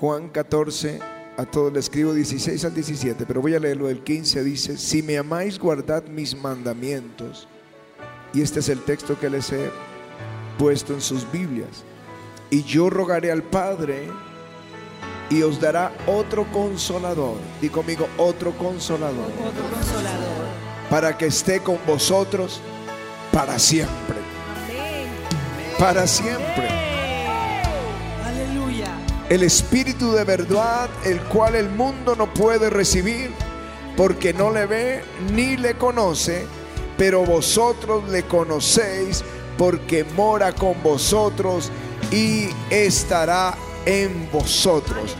Juan 0.00 0.28
14, 0.28 1.00
a 1.36 1.44
todos 1.44 1.72
le 1.72 1.80
escribo 1.80 2.12
16 2.12 2.64
al 2.64 2.74
17, 2.74 3.26
pero 3.26 3.40
voy 3.40 3.54
a 3.54 3.60
leerlo 3.60 3.88
del 3.88 4.04
15, 4.04 4.44
dice, 4.44 4.76
si 4.76 5.02
me 5.02 5.18
amáis, 5.18 5.58
guardad 5.58 6.04
mis 6.04 6.36
mandamientos. 6.36 7.48
Y 8.32 8.42
este 8.42 8.60
es 8.60 8.68
el 8.68 8.80
texto 8.84 9.18
que 9.18 9.28
les 9.28 9.52
he 9.52 9.70
puesto 10.56 10.94
en 10.94 11.00
sus 11.00 11.30
Biblias. 11.32 11.84
Y 12.50 12.62
yo 12.62 12.90
rogaré 12.90 13.32
al 13.32 13.42
Padre 13.42 14.08
y 15.30 15.42
os 15.42 15.60
dará 15.60 15.92
otro 16.06 16.50
consolador. 16.52 17.36
Di 17.60 17.68
conmigo, 17.68 18.08
otro 18.18 18.52
consolador. 18.52 19.26
Otro 19.44 19.64
consolador. 19.74 20.46
Para 20.90 21.18
que 21.18 21.26
esté 21.26 21.60
con 21.60 21.78
vosotros 21.86 22.60
para 23.32 23.58
siempre. 23.58 24.16
Amén. 24.64 25.08
Para 25.78 26.06
siempre. 26.06 26.77
El 29.28 29.42
Espíritu 29.42 30.12
de 30.12 30.24
verdad, 30.24 30.88
el 31.04 31.20
cual 31.20 31.54
el 31.54 31.68
mundo 31.68 32.16
no 32.16 32.32
puede 32.32 32.70
recibir, 32.70 33.30
porque 33.94 34.32
no 34.32 34.50
le 34.50 34.64
ve 34.64 35.04
ni 35.34 35.56
le 35.56 35.74
conoce, 35.74 36.46
pero 36.96 37.24
vosotros 37.26 38.08
le 38.08 38.22
conocéis, 38.22 39.22
porque 39.58 40.04
mora 40.16 40.52
con 40.52 40.82
vosotros 40.82 41.70
y 42.10 42.48
estará 42.70 43.54
en 43.84 44.30
vosotros. 44.32 45.14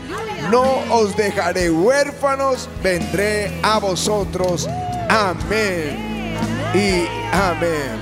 No 0.49 0.63
os 0.89 1.15
dejaré 1.15 1.69
huérfanos, 1.69 2.67
vendré 2.81 3.59
a 3.61 3.77
vosotros. 3.77 4.67
Amén. 5.09 6.35
Y 6.73 7.05
amén. 7.31 7.99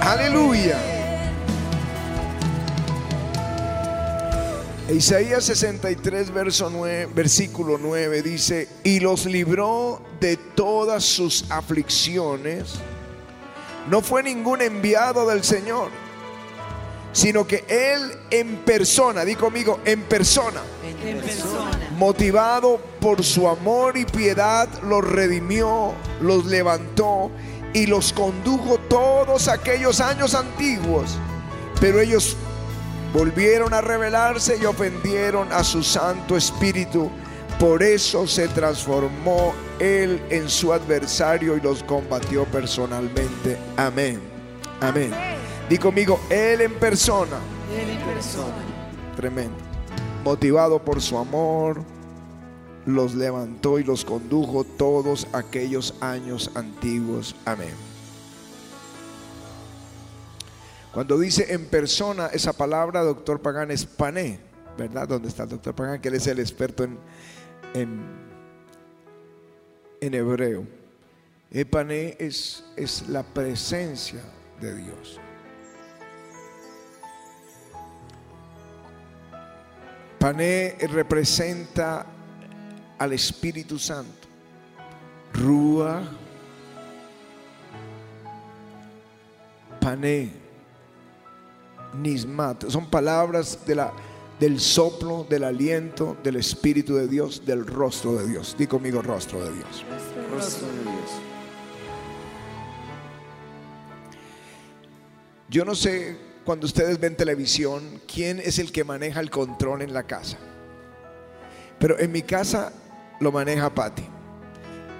Aleluya. 0.00 0.97
Isaías 4.88 5.44
63, 5.44 6.32
verso 6.32 6.70
9, 6.70 7.10
versículo 7.14 7.76
9 7.76 8.22
dice, 8.22 8.68
y 8.84 9.00
los 9.00 9.26
libró 9.26 10.00
de 10.18 10.38
todas 10.38 11.04
sus 11.04 11.50
aflicciones. 11.50 12.76
No 13.90 14.00
fue 14.00 14.22
ningún 14.22 14.62
enviado 14.62 15.28
del 15.28 15.44
Señor, 15.44 15.90
sino 17.12 17.46
que 17.46 17.66
Él 17.68 18.12
en 18.30 18.56
persona, 18.64 19.26
di 19.26 19.34
conmigo, 19.34 19.78
en 19.84 20.04
persona, 20.04 20.62
En 20.82 21.20
persona. 21.20 21.90
motivado 21.98 22.80
por 22.98 23.22
su 23.22 23.46
amor 23.46 23.98
y 23.98 24.06
piedad, 24.06 24.68
los 24.84 25.06
redimió, 25.06 25.92
los 26.22 26.46
levantó 26.46 27.30
y 27.74 27.84
los 27.84 28.14
condujo 28.14 28.78
todos 28.88 29.48
aquellos 29.48 30.00
años 30.00 30.34
antiguos. 30.34 31.18
Pero 31.78 32.00
ellos 32.00 32.38
volvieron 33.12 33.74
a 33.74 33.80
rebelarse 33.80 34.58
y 34.60 34.64
ofendieron 34.64 35.52
a 35.52 35.64
su 35.64 35.82
Santo 35.82 36.36
Espíritu. 36.36 37.10
Por 37.58 37.82
eso 37.82 38.26
se 38.26 38.48
transformó 38.48 39.52
él 39.78 40.20
en 40.30 40.48
su 40.48 40.72
adversario 40.72 41.56
y 41.56 41.60
los 41.60 41.82
combatió 41.82 42.44
personalmente. 42.44 43.58
Amén. 43.76 44.20
Amén. 44.80 45.12
Di 45.68 45.76
conmigo, 45.76 46.20
él 46.30 46.60
en 46.60 46.74
persona. 46.74 47.38
Él 47.74 47.90
en 47.90 48.14
persona. 48.14 48.54
Tremendo. 49.16 49.56
Motivado 50.24 50.78
por 50.82 51.00
su 51.00 51.18
amor, 51.18 51.82
los 52.86 53.14
levantó 53.14 53.78
y 53.78 53.84
los 53.84 54.04
condujo 54.04 54.64
todos 54.64 55.26
aquellos 55.32 55.94
años 56.00 56.50
antiguos. 56.54 57.34
Amén. 57.44 57.87
Cuando 60.98 61.16
dice 61.16 61.54
en 61.54 61.66
persona 61.66 62.26
esa 62.26 62.52
palabra, 62.52 63.02
doctor 63.02 63.40
Pagán, 63.40 63.70
es 63.70 63.86
pané, 63.86 64.40
¿verdad? 64.76 65.06
¿Dónde 65.06 65.28
está 65.28 65.44
el 65.44 65.50
doctor 65.50 65.72
Pagán? 65.72 66.00
Que 66.00 66.08
él 66.08 66.16
es 66.16 66.26
el 66.26 66.40
experto 66.40 66.82
en, 66.82 66.98
en, 70.00 70.12
hebreo. 70.12 70.66
El 71.52 71.66
pané 71.68 72.16
es, 72.18 72.64
es 72.74 73.08
la 73.08 73.22
presencia 73.22 74.20
de 74.60 74.74
Dios. 74.74 75.20
Pané 80.18 80.78
representa 80.90 82.06
al 82.98 83.12
Espíritu 83.12 83.78
Santo. 83.78 84.26
Rúa. 85.32 86.02
Pané. 89.80 90.47
Nismat. 91.94 92.68
Son 92.68 92.88
palabras 92.90 93.58
de 93.66 93.74
la, 93.74 93.92
del 94.38 94.60
soplo, 94.60 95.26
del 95.28 95.44
aliento, 95.44 96.16
del 96.22 96.36
Espíritu 96.36 96.94
de 96.94 97.08
Dios, 97.08 97.44
del 97.44 97.66
rostro 97.66 98.14
de 98.14 98.26
Dios. 98.26 98.56
Di 98.58 98.66
conmigo 98.66 99.02
rostro 99.02 99.42
de 99.42 99.52
Dios. 99.52 99.84
Rostro 100.32 100.66
de 100.68 100.82
Dios. 100.82 101.10
Yo 105.50 105.64
no 105.64 105.74
sé 105.74 106.18
cuando 106.44 106.66
ustedes 106.66 107.00
ven 107.00 107.16
televisión 107.16 108.00
quién 108.12 108.38
es 108.38 108.58
el 108.58 108.70
que 108.70 108.84
maneja 108.84 109.20
el 109.20 109.30
control 109.30 109.82
en 109.82 109.94
la 109.94 110.02
casa. 110.02 110.36
Pero 111.78 111.98
en 111.98 112.12
mi 112.12 112.22
casa 112.22 112.72
lo 113.20 113.32
maneja 113.32 113.74
Patty. 113.74 114.04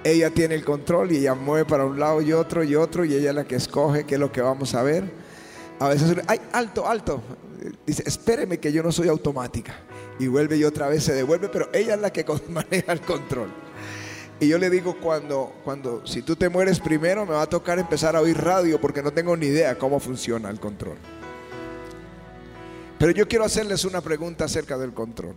Ella 0.03 0.31
tiene 0.31 0.55
el 0.55 0.63
control 0.63 1.11
y 1.11 1.17
ella 1.17 1.35
mueve 1.35 1.65
para 1.65 1.85
un 1.85 1.99
lado 1.99 2.21
y 2.21 2.33
otro 2.33 2.63
y 2.63 2.75
otro 2.75 3.03
y 3.05 3.13
ella 3.13 3.29
es 3.29 3.35
la 3.35 3.43
que 3.45 3.55
escoge 3.55 4.05
qué 4.05 4.15
es 4.15 4.19
lo 4.19 4.31
que 4.31 4.41
vamos 4.41 4.73
a 4.73 4.81
ver. 4.81 5.11
A 5.79 5.89
veces, 5.89 6.17
ay, 6.27 6.39
alto, 6.51 6.87
alto. 6.87 7.21
Dice, 7.85 8.03
espéreme 8.05 8.59
que 8.59 8.71
yo 8.71 8.83
no 8.83 8.91
soy 8.91 9.07
automática. 9.07 9.75
Y 10.19 10.27
vuelve 10.27 10.57
y 10.57 10.65
otra 10.65 10.89
vez 10.89 11.03
se 11.03 11.13
devuelve, 11.13 11.49
pero 11.49 11.69
ella 11.73 11.95
es 11.95 12.01
la 12.01 12.11
que 12.11 12.25
maneja 12.49 12.91
el 12.91 13.01
control. 13.01 13.49
Y 14.41 14.47
yo 14.47 14.57
le 14.57 14.69
digo 14.69 14.97
cuando, 15.01 15.53
cuando, 15.63 16.05
si 16.05 16.21
tú 16.21 16.35
te 16.35 16.47
mueres 16.47 16.79
primero, 16.79 17.25
me 17.25 17.33
va 17.33 17.41
a 17.41 17.49
tocar 17.49 17.77
empezar 17.77 18.15
a 18.15 18.21
oír 18.21 18.37
radio 18.37 18.79
porque 18.79 19.03
no 19.03 19.11
tengo 19.11 19.35
ni 19.35 19.47
idea 19.47 19.77
cómo 19.77 19.99
funciona 19.99 20.49
el 20.49 20.59
control. 20.59 20.97
Pero 22.97 23.11
yo 23.11 23.27
quiero 23.27 23.45
hacerles 23.45 23.83
una 23.85 24.01
pregunta 24.01 24.45
acerca 24.45 24.77
del 24.77 24.93
control. 24.93 25.35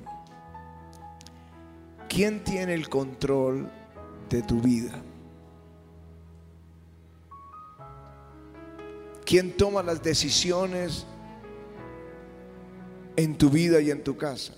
¿Quién 2.08 2.44
tiene 2.44 2.74
el 2.74 2.88
control 2.88 3.70
de 4.28 4.42
tu 4.42 4.60
vida? 4.60 5.02
¿Quién 9.32 9.56
toma 9.56 9.82
las 9.82 10.02
decisiones 10.02 11.06
en 13.16 13.38
tu 13.38 13.48
vida 13.48 13.80
y 13.80 13.90
en 13.90 14.04
tu 14.04 14.14
casa? 14.14 14.52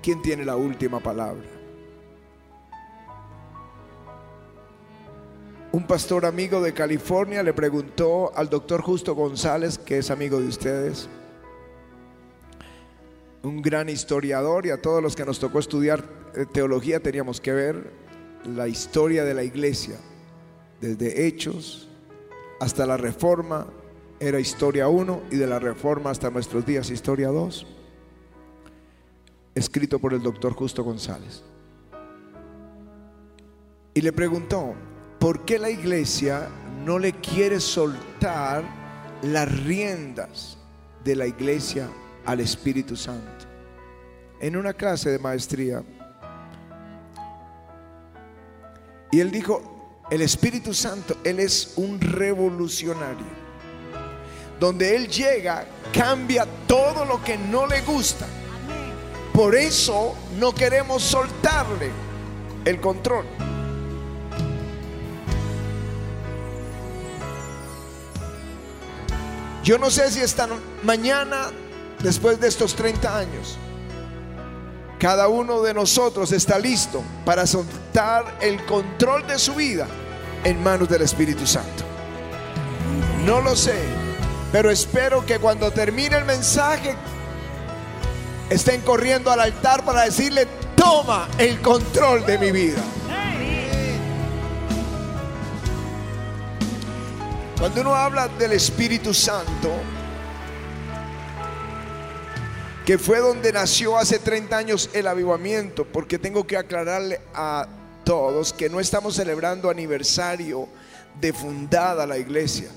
¿Quién 0.00 0.22
tiene 0.22 0.44
la 0.44 0.54
última 0.54 1.00
palabra? 1.00 1.42
Un 5.72 5.84
pastor 5.88 6.24
amigo 6.24 6.62
de 6.62 6.72
California 6.72 7.42
le 7.42 7.52
preguntó 7.52 8.32
al 8.36 8.48
doctor 8.48 8.80
Justo 8.80 9.16
González, 9.16 9.76
que 9.76 9.98
es 9.98 10.12
amigo 10.12 10.38
de 10.38 10.46
ustedes, 10.46 11.08
un 13.42 13.60
gran 13.60 13.88
historiador 13.88 14.66
y 14.66 14.70
a 14.70 14.80
todos 14.80 15.02
los 15.02 15.16
que 15.16 15.24
nos 15.24 15.40
tocó 15.40 15.58
estudiar 15.58 16.04
eh, 16.36 16.46
teología 16.46 17.00
teníamos 17.00 17.40
que 17.40 17.54
ver 17.54 17.90
la 18.44 18.68
historia 18.68 19.24
de 19.24 19.34
la 19.34 19.42
iglesia, 19.42 19.96
desde 20.80 21.26
Hechos 21.26 21.88
hasta 22.62 22.86
la 22.86 22.96
Reforma, 22.96 23.66
era 24.20 24.38
historia 24.38 24.86
1 24.86 25.22
y 25.32 25.36
de 25.36 25.48
la 25.48 25.58
Reforma 25.58 26.10
hasta 26.10 26.30
nuestros 26.30 26.64
días 26.64 26.90
historia 26.90 27.26
2, 27.26 27.66
escrito 29.56 29.98
por 29.98 30.14
el 30.14 30.22
doctor 30.22 30.52
Justo 30.52 30.84
González. 30.84 31.42
Y 33.94 34.00
le 34.00 34.12
preguntó, 34.12 34.74
¿por 35.18 35.44
qué 35.44 35.58
la 35.58 35.70
iglesia 35.70 36.48
no 36.84 37.00
le 37.00 37.14
quiere 37.14 37.58
soltar 37.58 38.62
las 39.22 39.64
riendas 39.64 40.56
de 41.02 41.16
la 41.16 41.26
iglesia 41.26 41.88
al 42.24 42.38
Espíritu 42.38 42.94
Santo? 42.94 43.44
En 44.38 44.56
una 44.56 44.72
clase 44.72 45.10
de 45.10 45.18
maestría. 45.18 45.82
Y 49.10 49.18
él 49.18 49.32
dijo, 49.32 49.71
el 50.12 50.20
Espíritu 50.20 50.74
Santo, 50.74 51.16
Él 51.24 51.40
es 51.40 51.72
un 51.76 51.98
revolucionario. 51.98 53.24
Donde 54.60 54.94
Él 54.94 55.08
llega, 55.08 55.64
cambia 55.90 56.46
todo 56.66 57.06
lo 57.06 57.24
que 57.24 57.38
no 57.38 57.66
le 57.66 57.80
gusta. 57.80 58.26
Por 59.32 59.54
eso 59.54 60.14
no 60.38 60.54
queremos 60.54 61.02
soltarle 61.02 61.90
el 62.66 62.78
control. 62.78 63.24
Yo 69.64 69.78
no 69.78 69.90
sé 69.90 70.10
si 70.10 70.20
esta 70.20 70.46
mañana, 70.82 71.52
después 72.02 72.38
de 72.38 72.48
estos 72.48 72.76
30 72.76 73.18
años, 73.18 73.56
cada 74.98 75.28
uno 75.28 75.62
de 75.62 75.72
nosotros 75.72 76.32
está 76.32 76.58
listo 76.58 77.02
para 77.24 77.46
soltar 77.46 78.36
el 78.42 78.62
control 78.66 79.26
de 79.26 79.38
su 79.38 79.54
vida 79.54 79.88
en 80.44 80.62
manos 80.62 80.88
del 80.88 81.02
Espíritu 81.02 81.46
Santo. 81.46 81.84
No 83.24 83.40
lo 83.40 83.54
sé, 83.54 83.78
pero 84.50 84.70
espero 84.70 85.24
que 85.24 85.38
cuando 85.38 85.70
termine 85.70 86.16
el 86.16 86.24
mensaje 86.24 86.94
estén 88.50 88.80
corriendo 88.82 89.30
al 89.30 89.40
altar 89.40 89.84
para 89.84 90.02
decirle, 90.02 90.46
toma 90.76 91.28
el 91.38 91.60
control 91.60 92.26
de 92.26 92.38
mi 92.38 92.50
vida. 92.50 92.82
Cuando 97.58 97.80
uno 97.80 97.94
habla 97.94 98.26
del 98.26 98.52
Espíritu 98.52 99.14
Santo, 99.14 99.70
que 102.84 102.98
fue 102.98 103.20
donde 103.20 103.52
nació 103.52 103.96
hace 103.96 104.18
30 104.18 104.56
años 104.56 104.90
el 104.92 105.06
avivamiento, 105.06 105.84
porque 105.84 106.18
tengo 106.18 106.44
que 106.44 106.56
aclararle 106.56 107.20
a 107.32 107.68
todos 108.04 108.52
que 108.52 108.68
no 108.68 108.80
estamos 108.80 109.14
celebrando 109.14 109.70
aniversario 109.70 110.68
de 111.20 111.32
fundada 111.32 112.06
la 112.06 112.18
iglesia. 112.18 112.70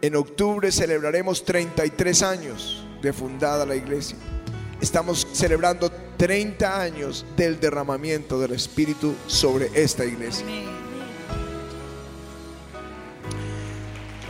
En 0.00 0.16
octubre 0.16 0.72
celebraremos 0.72 1.44
33 1.44 2.22
años 2.22 2.84
de 3.00 3.12
fundada 3.12 3.64
la 3.64 3.76
iglesia. 3.76 4.16
Estamos 4.80 5.26
celebrando 5.32 5.90
30 6.16 6.80
años 6.80 7.24
del 7.36 7.60
derramamiento 7.60 8.40
del 8.40 8.52
Espíritu 8.52 9.14
sobre 9.26 9.70
esta 9.74 10.04
iglesia. 10.04 10.46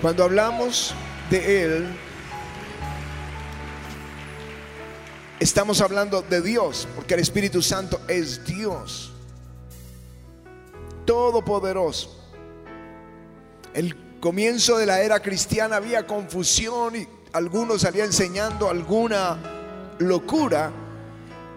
Cuando 0.03 0.25
hablamos 0.25 0.95
de 1.31 1.65
Él, 1.65 1.87
estamos 5.39 5.81
hablando 5.81 6.23
de 6.23 6.43
Dios, 6.43 6.89
porque 6.97 7.15
el 7.15 7.21
Espíritu 7.21 7.63
Santo 7.63 8.01
es 8.09 8.45
Dios, 8.45 9.12
todopoderoso. 11.05 12.19
El 13.75 14.19
comienzo 14.21 14.79
de 14.79 14.87
la 14.87 15.01
era 15.01 15.21
cristiana 15.21 15.77
había 15.77 16.07
confusión 16.07 16.97
y 16.97 17.09
algunos 17.33 17.83
salían 17.83 18.07
enseñando 18.07 18.69
alguna 18.69 19.39
locura, 19.99 20.71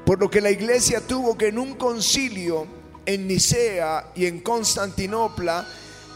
por 0.06 0.20
lo 0.20 0.30
que 0.30 0.42
la 0.42 0.52
iglesia 0.52 1.02
tuvo 1.02 1.38
que 1.38 1.48
en 1.48 1.60
un 1.60 1.76
concilio 1.76 2.68
en 3.06 3.28
Nicea 3.28 4.12
y 4.16 4.26
en 4.26 4.40
Constantinopla 4.40 5.68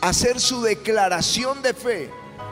hacer 0.01 0.39
su 0.39 0.61
declaración 0.61 1.61
de 1.61 1.73
fe 1.73 2.09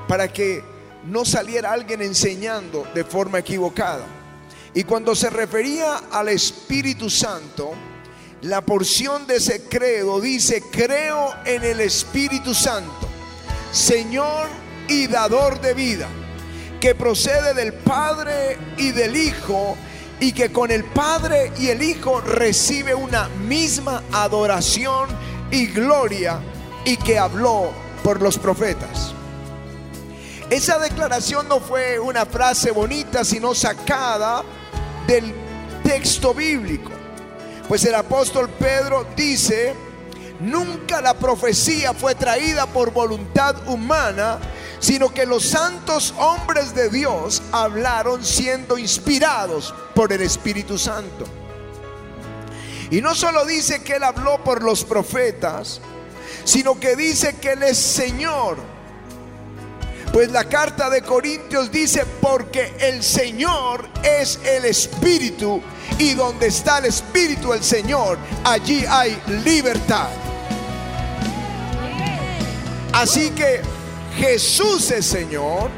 para 0.08 0.32
que 0.32 0.64
no 1.06 1.26
saliera 1.26 1.72
alguien 1.72 2.02
enseñando 2.02 2.86
de 2.94 3.04
forma 3.04 3.40
equivocada. 3.40 4.06
Y 4.74 4.84
cuando 4.84 5.16
se 5.16 5.30
refería 5.30 5.98
al 6.12 6.30
Espíritu 6.30 7.10
Santo, 7.10 7.72
la 8.42 8.62
porción 8.62 9.26
de 9.26 9.38
ese 9.38 9.64
credo 9.64 10.22
dice, 10.22 10.62
creo 10.72 11.34
en 11.46 11.64
el 11.64 11.80
Espíritu 11.80 12.54
Santo, 12.54 13.08
Señor 13.72 14.48
y 14.88 15.08
dador 15.08 15.60
de 15.60 15.74
vida, 15.74 16.08
que 16.80 16.94
procede 16.94 17.54
del 17.54 17.74
Padre 17.74 18.58
y 18.78 18.92
del 18.92 19.16
Hijo, 19.16 19.76
y 20.20 20.32
que 20.32 20.52
con 20.52 20.72
el 20.72 20.84
Padre 20.84 21.52
y 21.58 21.70
el 21.70 21.82
Hijo 21.82 22.22
recibe 22.22 22.94
una 22.94 23.28
misma 23.30 24.04
adoración 24.12 25.10
y 25.52 25.68
gloria, 25.68 26.40
y 26.86 26.98
que 26.98 27.18
habló 27.18 27.72
por 28.04 28.22
los 28.22 28.38
profetas. 28.38 29.14
Esa 30.50 30.80
declaración 30.80 31.48
no 31.50 31.60
fue 31.60 32.00
una 32.00 32.26
frase 32.26 32.72
bonita, 32.72 33.26
sino 33.26 33.54
sacada 33.54 34.44
del 35.06 35.34
texto 35.84 36.34
bíblico. 36.34 36.92
Pues 37.68 37.84
el 37.84 37.96
apóstol 37.96 38.50
Pedro 38.50 39.06
dice, 39.16 39.74
nunca 40.40 41.02
la 41.02 41.14
profecía 41.16 41.94
fue 41.94 42.16
traída 42.16 42.66
por 42.66 42.92
voluntad 42.92 43.68
humana, 43.68 44.40
sino 44.80 45.14
que 45.14 45.26
los 45.26 45.46
santos 45.46 46.14
hombres 46.18 46.74
de 46.74 46.90
Dios 46.90 47.42
hablaron 47.52 48.24
siendo 48.24 48.78
inspirados 48.78 49.74
por 49.94 50.14
el 50.14 50.22
Espíritu 50.22 50.78
Santo. 50.78 51.26
Y 52.90 53.02
no 53.02 53.16
solo 53.16 53.44
dice 53.46 53.84
que 53.84 53.98
él 53.98 54.04
habló 54.04 54.42
por 54.46 54.64
los 54.64 54.86
profetas, 54.86 55.82
sino 56.46 56.80
que 56.80 56.96
dice 56.96 57.36
que 57.36 57.52
él 57.52 57.64
es 57.64 57.78
Señor 57.78 58.77
pues 60.12 60.32
la 60.32 60.46
carta 60.46 60.90
de 60.90 61.02
Corintios 61.02 61.72
dice, 61.72 62.06
porque 62.22 62.76
el 62.80 63.04
Señor 63.04 63.88
es 64.04 64.40
el 64.44 64.66
Espíritu 64.66 65.62
y 65.98 66.14
donde 66.14 66.48
está 66.48 66.80
el 66.80 66.86
Espíritu 66.86 67.52
del 67.52 67.64
Señor, 67.64 68.18
allí 68.44 68.86
hay 68.88 69.20
libertad. 69.44 70.10
Así 72.94 73.30
que 73.32 73.62
Jesús 74.18 74.90
es 74.92 75.06
Señor, 75.06 75.70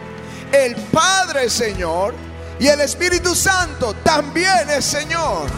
el 0.52 0.76
Padre 0.76 1.46
es 1.46 1.54
Señor 1.54 2.14
y 2.60 2.68
el 2.68 2.80
Espíritu 2.82 3.36
Santo 3.36 3.94
también 4.04 4.70
es 4.70 4.86
Señor. 4.86 5.50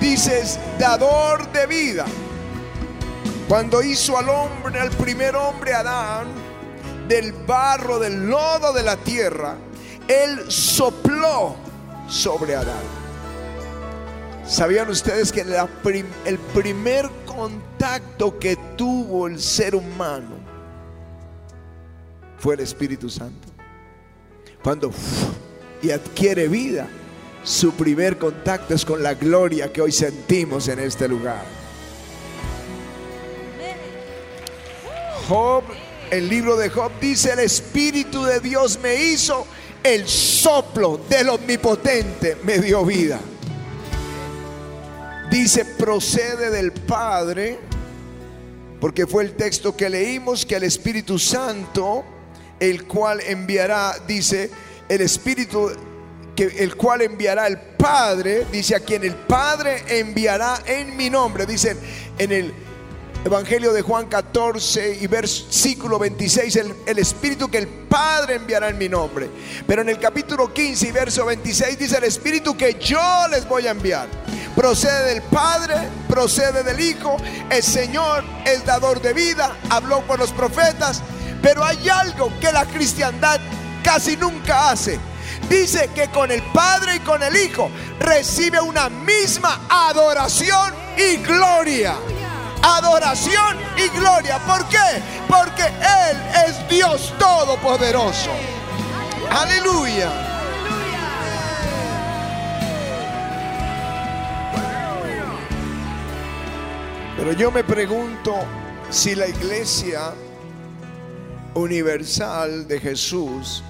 Dices, 0.00 0.58
dador 0.78 1.50
de 1.52 1.66
vida. 1.66 2.06
Cuando 3.48 3.80
hizo 3.80 4.18
al 4.18 4.28
hombre, 4.28 4.80
al 4.80 4.90
primer 4.90 5.36
hombre 5.36 5.72
Adán, 5.72 6.26
del 7.06 7.32
barro, 7.32 8.00
del 8.00 8.28
lodo 8.28 8.72
de 8.72 8.82
la 8.82 8.96
tierra, 8.96 9.56
él 10.08 10.50
sopló 10.50 11.54
sobre 12.08 12.56
Adán. 12.56 12.82
¿Sabían 14.44 14.88
ustedes 14.88 15.30
que 15.30 15.42
el 15.42 16.38
primer 16.54 17.08
contacto 17.24 18.38
que 18.38 18.56
tuvo 18.76 19.28
el 19.28 19.40
ser 19.40 19.76
humano 19.76 20.36
fue 22.38 22.54
el 22.54 22.60
Espíritu 22.60 23.08
Santo? 23.08 23.48
Cuando 24.62 24.90
y 25.82 25.90
adquiere 25.90 26.48
vida, 26.48 26.88
su 27.44 27.72
primer 27.74 28.18
contacto 28.18 28.74
es 28.74 28.84
con 28.84 29.04
la 29.04 29.14
gloria 29.14 29.72
que 29.72 29.82
hoy 29.82 29.92
sentimos 29.92 30.66
en 30.66 30.80
este 30.80 31.06
lugar. 31.06 31.55
Job, 35.28 35.64
el 36.10 36.28
libro 36.28 36.56
de 36.56 36.70
Job 36.70 36.92
dice, 37.00 37.32
el 37.32 37.40
Espíritu 37.40 38.24
de 38.24 38.38
Dios 38.40 38.78
me 38.80 38.94
hizo, 38.94 39.46
el 39.82 40.06
soplo 40.06 41.00
del 41.08 41.28
Omnipotente 41.30 42.36
me 42.44 42.58
dio 42.58 42.84
vida. 42.84 43.18
Dice, 45.30 45.64
procede 45.64 46.50
del 46.50 46.72
Padre, 46.72 47.58
porque 48.80 49.06
fue 49.06 49.24
el 49.24 49.32
texto 49.34 49.76
que 49.76 49.90
leímos, 49.90 50.46
que 50.46 50.56
el 50.56 50.62
Espíritu 50.62 51.18
Santo, 51.18 52.04
el 52.60 52.84
cual 52.84 53.20
enviará, 53.20 53.96
dice, 54.06 54.50
el 54.88 55.00
Espíritu 55.00 55.70
que 56.36 56.44
el 56.58 56.76
cual 56.76 57.00
enviará 57.00 57.46
el 57.46 57.58
Padre, 57.58 58.46
dice 58.52 58.76
a 58.76 58.80
quien 58.80 59.02
el 59.02 59.14
Padre 59.14 59.82
enviará 59.88 60.62
en 60.66 60.96
mi 60.96 61.08
nombre, 61.08 61.46
dice 61.46 61.76
en 62.18 62.30
el 62.30 62.65
Evangelio 63.26 63.72
de 63.72 63.82
Juan 63.82 64.06
14 64.06 64.98
y 65.00 65.08
versículo 65.08 65.98
26, 65.98 66.56
el, 66.86 66.98
Espíritu 67.00 67.50
que 67.50 67.58
el 67.58 67.66
Padre 67.66 68.36
enviará 68.36 68.68
en 68.68 68.78
mi 68.78 68.88
nombre. 68.88 69.28
Pero 69.66 69.82
en 69.82 69.88
el 69.88 69.98
capítulo 69.98 70.54
15 70.54 70.86
y 70.86 70.92
verso 70.92 71.26
26 71.26 71.76
dice 71.76 71.98
el 71.98 72.04
Espíritu 72.04 72.56
que 72.56 72.74
yo 72.74 73.26
les 73.28 73.48
voy 73.48 73.66
a 73.66 73.72
enviar. 73.72 74.06
Procede 74.54 75.14
del 75.14 75.22
Padre, 75.22 75.74
procede 76.08 76.62
del 76.62 76.78
Hijo, 76.78 77.16
el 77.50 77.64
Señor 77.64 78.22
es 78.44 78.64
dador 78.64 79.02
de 79.02 79.12
vida, 79.12 79.56
habló 79.70 80.02
por 80.02 80.20
los 80.20 80.30
profetas, 80.30 81.02
pero 81.42 81.64
hay 81.64 81.88
algo 81.88 82.30
que 82.40 82.52
la 82.52 82.64
cristiandad 82.64 83.40
casi 83.82 84.16
nunca 84.16 84.70
hace. 84.70 85.00
Dice 85.50 85.90
que 85.96 86.08
con 86.10 86.30
el 86.30 86.42
Padre 86.52 86.94
y 86.94 87.00
con 87.00 87.20
el 87.24 87.36
Hijo 87.36 87.72
recibe 87.98 88.60
una 88.60 88.88
misma 88.88 89.66
adoración 89.68 90.72
y 90.96 91.16
gloria 91.16 91.96
adoración 92.66 93.56
y 93.76 93.88
gloria. 93.96 94.38
¿Por 94.40 94.66
qué? 94.68 95.02
Porque 95.28 95.62
Él 95.62 96.16
es 96.46 96.68
Dios 96.68 97.12
Todopoderoso. 97.18 98.30
Aleluya. 99.30 100.10
Pero 107.16 107.32
yo 107.32 107.50
me 107.50 107.64
pregunto 107.64 108.34
si 108.90 109.14
la 109.14 109.26
iglesia 109.26 110.12
universal 111.54 112.68
de 112.68 112.78
Jesús 112.78 113.62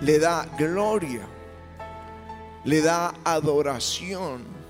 le 0.00 0.18
da 0.18 0.46
gloria, 0.56 1.26
le 2.64 2.80
da 2.80 3.14
adoración 3.24 4.61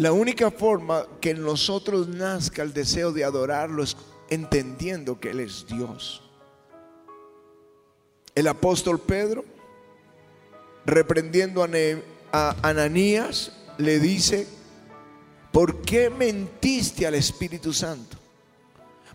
La 0.00 0.12
única 0.12 0.50
forma 0.50 1.06
que 1.20 1.32
en 1.32 1.42
nosotros 1.42 2.08
nazca 2.08 2.62
el 2.62 2.72
deseo 2.72 3.12
de 3.12 3.22
adorarlo 3.22 3.82
es 3.82 3.98
entendiendo 4.30 5.20
que 5.20 5.28
Él 5.28 5.40
es 5.40 5.66
Dios. 5.66 6.22
El 8.34 8.46
apóstol 8.46 8.98
Pedro, 8.98 9.44
reprendiendo 10.86 11.62
a 12.32 12.56
Ananías, 12.62 13.52
le 13.76 14.00
dice, 14.00 14.48
¿por 15.52 15.82
qué 15.82 16.08
mentiste 16.08 17.06
al 17.06 17.14
Espíritu 17.14 17.74
Santo? 17.74 18.16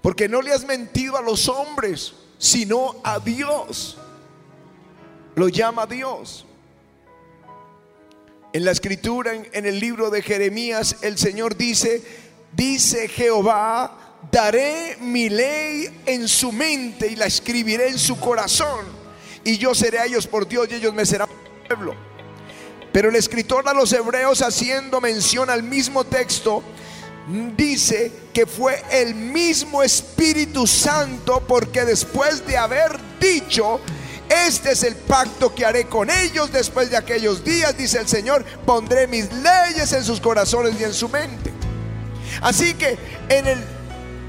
Porque 0.03 0.29
no 0.29 0.39
le 0.39 0.53
has 0.53 0.67
mentido 0.67 1.17
a 1.17 1.23
los 1.23 1.49
hombres, 1.49 2.13
sino 2.37 2.97
a 3.03 3.17
Dios. 3.17 3.97
Lo 5.33 5.47
llama 5.47 5.87
Dios. 5.87 6.45
En 8.55 8.63
la 8.63 8.71
escritura, 8.71 9.33
en, 9.33 9.65
el 9.65 9.81
libro 9.81 10.09
de 10.09 10.21
Jeremías, 10.21 10.95
el 11.01 11.17
Señor 11.17 11.57
dice, 11.57 12.01
dice 12.53 13.09
Jehová, 13.09 14.21
daré 14.31 14.95
mi 15.01 15.27
ley 15.27 16.03
en 16.05 16.25
su 16.29 16.53
mente 16.53 17.07
y 17.07 17.17
la 17.17 17.25
escribiré 17.25 17.89
en 17.89 17.99
su 17.99 18.17
corazón. 18.17 18.85
Y 19.43 19.57
yo 19.57 19.75
seré 19.75 19.99
a 19.99 20.05
ellos 20.05 20.25
por 20.25 20.47
Dios 20.47 20.69
y 20.71 20.75
ellos 20.75 20.93
me 20.93 21.05
serán 21.05 21.27
por 21.27 21.67
pueblo. 21.67 21.95
Pero 22.93 23.09
el 23.09 23.17
escritor 23.17 23.67
a 23.67 23.73
los 23.73 23.91
hebreos 23.91 24.41
haciendo 24.41 25.01
mención 25.01 25.49
al 25.49 25.61
mismo 25.61 26.05
texto, 26.05 26.63
dice 27.57 28.09
que 28.33 28.45
fue 28.45 28.81
el 28.89 29.15
mismo 29.15 29.83
Espíritu 29.83 30.65
Santo 30.65 31.43
porque 31.45 31.83
después 31.83 32.47
de 32.47 32.55
haber 32.55 32.97
dicho, 33.19 33.81
este 34.29 34.71
es 34.71 34.83
el 34.83 34.95
pacto 34.95 35.53
que 35.53 35.65
haré 35.65 35.87
con 35.87 36.09
ellos 36.09 36.51
después 36.51 36.89
de 36.89 36.97
aquellos 36.97 37.43
días, 37.43 37.77
dice 37.77 37.99
el 37.99 38.07
Señor, 38.07 38.43
pondré 38.65 39.07
mis 39.07 39.31
leyes 39.31 39.91
en 39.93 40.03
sus 40.03 40.19
corazones 40.19 40.79
y 40.79 40.83
en 40.83 40.93
su 40.93 41.09
mente. 41.09 41.53
Así 42.41 42.73
que 42.73 42.97
en 43.29 43.47
el 43.47 43.63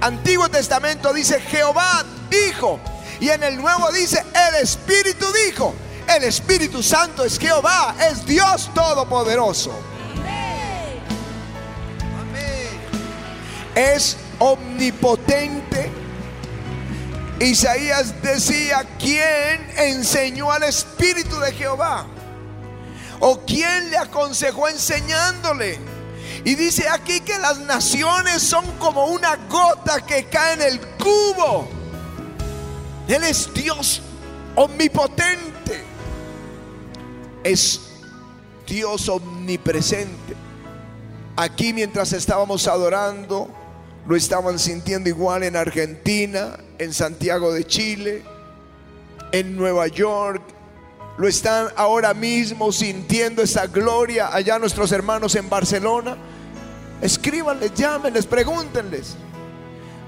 Antiguo 0.01 0.49
Testamento 0.49 1.13
dice 1.13 1.41
Jehová 1.41 2.05
dijo 2.31 2.79
y 3.21 3.31
en 3.31 3.43
el 3.43 3.57
Nuevo 3.57 3.91
dice 3.93 4.23
el 4.49 4.63
Espíritu 4.63 5.27
dijo. 5.47 5.75
El 6.07 6.23
Espíritu 6.23 6.85
Santo 6.85 7.25
es 7.25 7.37
Jehová, 7.37 7.97
es 8.09 8.25
Dios 8.25 8.71
Todopoderoso. 8.73 9.73
Es 13.75 14.17
omnipotente. 14.39 16.06
Isaías 17.41 18.23
decía, 18.23 18.87
¿quién 18.99 19.71
enseñó 19.77 20.51
al 20.51 20.63
Espíritu 20.63 21.39
de 21.39 21.53
Jehová? 21.53 22.07
¿O 23.21 23.41
quién 23.47 23.91
le 23.91 23.99
aconsejó 23.99 24.69
enseñándole? 24.69 25.79
Y 26.45 26.55
dice 26.55 26.89
aquí 26.89 27.21
que 27.21 27.39
las 27.39 27.59
naciones 27.59 28.43
son 28.43 28.65
como 28.79 29.07
una 29.07 29.37
gota 29.49 30.05
que 30.05 30.25
cae 30.27 30.55
en 30.55 30.63
el 30.63 30.81
cubo. 30.97 31.69
Él 33.09 33.23
es 33.25 33.53
Dios 33.53 34.01
omnipotente. 34.55 35.85
Es 37.45 37.81
Dios 38.67 39.09
omnipresente. 39.09 40.35
Aquí 41.37 41.73
mientras 41.73 42.13
estábamos 42.13 42.67
adorando, 42.67 43.51
lo 44.09 44.15
estaban 44.15 44.59
sintiendo 44.59 45.09
igual 45.09 45.43
en 45.43 45.57
Argentina, 45.57 46.57
en 46.79 46.93
Santiago 46.95 47.53
de 47.53 47.67
Chile, 47.67 48.23
en 49.33 49.57
Nueva 49.57 49.89
York. 49.89 50.43
Lo 51.19 51.27
están 51.27 51.69
ahora 51.77 52.15
mismo 52.15 52.71
sintiendo 52.73 53.43
esa 53.43 53.67
gloria 53.67 54.29
allá 54.33 54.59
nuestros 54.59 54.93
hermanos 54.93 55.35
en 55.35 55.49
Barcelona. 55.49 56.17
Escríbanles, 57.01 57.75
llámenles, 57.75 58.27
pregúntenles. 58.27 59.17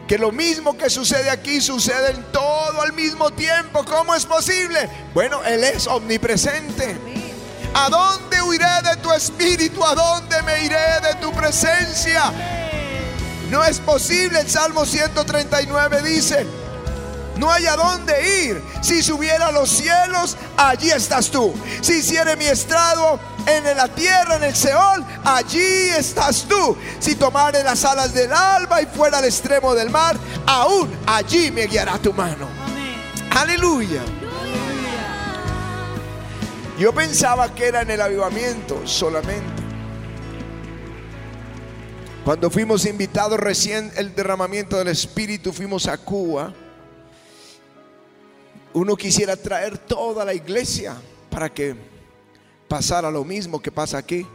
Que 0.07 0.17
lo 0.17 0.33
mismo 0.33 0.77
que 0.77 0.89
sucede 0.89 1.29
aquí 1.29 1.61
sucede 1.61 2.13
en 2.13 2.25
todo 2.33 2.81
al 2.81 2.93
mismo 2.93 3.31
tiempo. 3.33 3.85
¿Cómo 3.85 4.15
es 4.15 4.25
posible? 4.25 4.89
Bueno, 5.13 5.43
Él 5.45 5.65
es 5.65 5.87
omnipresente. 5.87 6.97
¿A 7.75 7.91
dónde 7.91 8.41
huiré 8.43 8.65
de 8.85 8.97
tu 9.03 9.13
espíritu? 9.13 9.85
¿A 9.85 9.95
dónde 9.95 10.41
me 10.43 10.65
iré 10.65 11.01
de 11.03 11.15
tu 11.21 11.31
presencia? 11.33 12.33
No 13.51 13.65
es 13.65 13.81
posible. 13.81 14.41
El 14.41 14.49
Salmo 14.49 14.85
139 14.85 16.03
dice, 16.03 16.47
no 17.37 17.51
hay 17.51 17.67
a 17.67 17.77
dónde 17.77 18.47
ir. 18.47 18.63
Si 18.83 19.03
subiera 19.03 19.47
a 19.47 19.53
los 19.53 19.71
cielos, 19.71 20.37
allí 20.57 20.91
estás 20.91 21.31
tú. 21.31 21.55
Si 21.81 21.95
hiciere 21.95 22.37
mi 22.37 22.45
estrado 22.45 23.19
en 23.47 23.65
la 23.77 23.89
tierra, 23.89 24.37
en 24.37 24.45
el 24.45 24.57
Seol, 24.57 25.05
allí 25.25 25.89
estás 25.97 26.47
tú. 26.49 26.77
Si 26.99 27.15
tomare 27.15 27.63
las 27.63 27.85
alas 27.85 28.13
del 28.13 28.33
alba 28.33 28.83
y 28.83 28.87
fuera 28.87 29.19
al 29.19 29.25
extremo 29.25 29.75
del 29.75 29.91
mar, 29.91 30.17
aún 30.47 30.91
allí 31.07 31.51
me 31.51 31.67
guiará 31.67 31.99
tu 31.99 32.13
mano. 32.13 32.49
Aleluya. 33.37 34.03
Yo 36.79 36.93
pensaba 36.93 37.55
que 37.55 37.67
era 37.67 37.83
en 37.83 37.91
el 37.91 38.01
avivamiento 38.01 38.87
solamente. 38.87 39.58
Cuando 42.29 42.51
fuimos 42.51 42.85
invitados 42.85 43.41
recién 43.41 43.91
el 43.97 44.15
derramamiento 44.15 44.77
del 44.77 44.89
Espíritu, 44.89 45.51
fuimos 45.51 45.87
a 45.87 45.97
Cuba. 45.97 46.53
Uno 48.75 48.97
quisiera 48.97 49.35
traer 49.35 49.79
toda 49.79 50.27
la 50.27 50.35
iglesia 50.35 50.95
para 51.31 51.49
que 51.49 51.75
pasara 52.69 53.11
lo 53.11 53.25
mismo 53.25 53.63
que 53.63 53.73
pasa 53.73 53.97
aquí. 53.97 54.27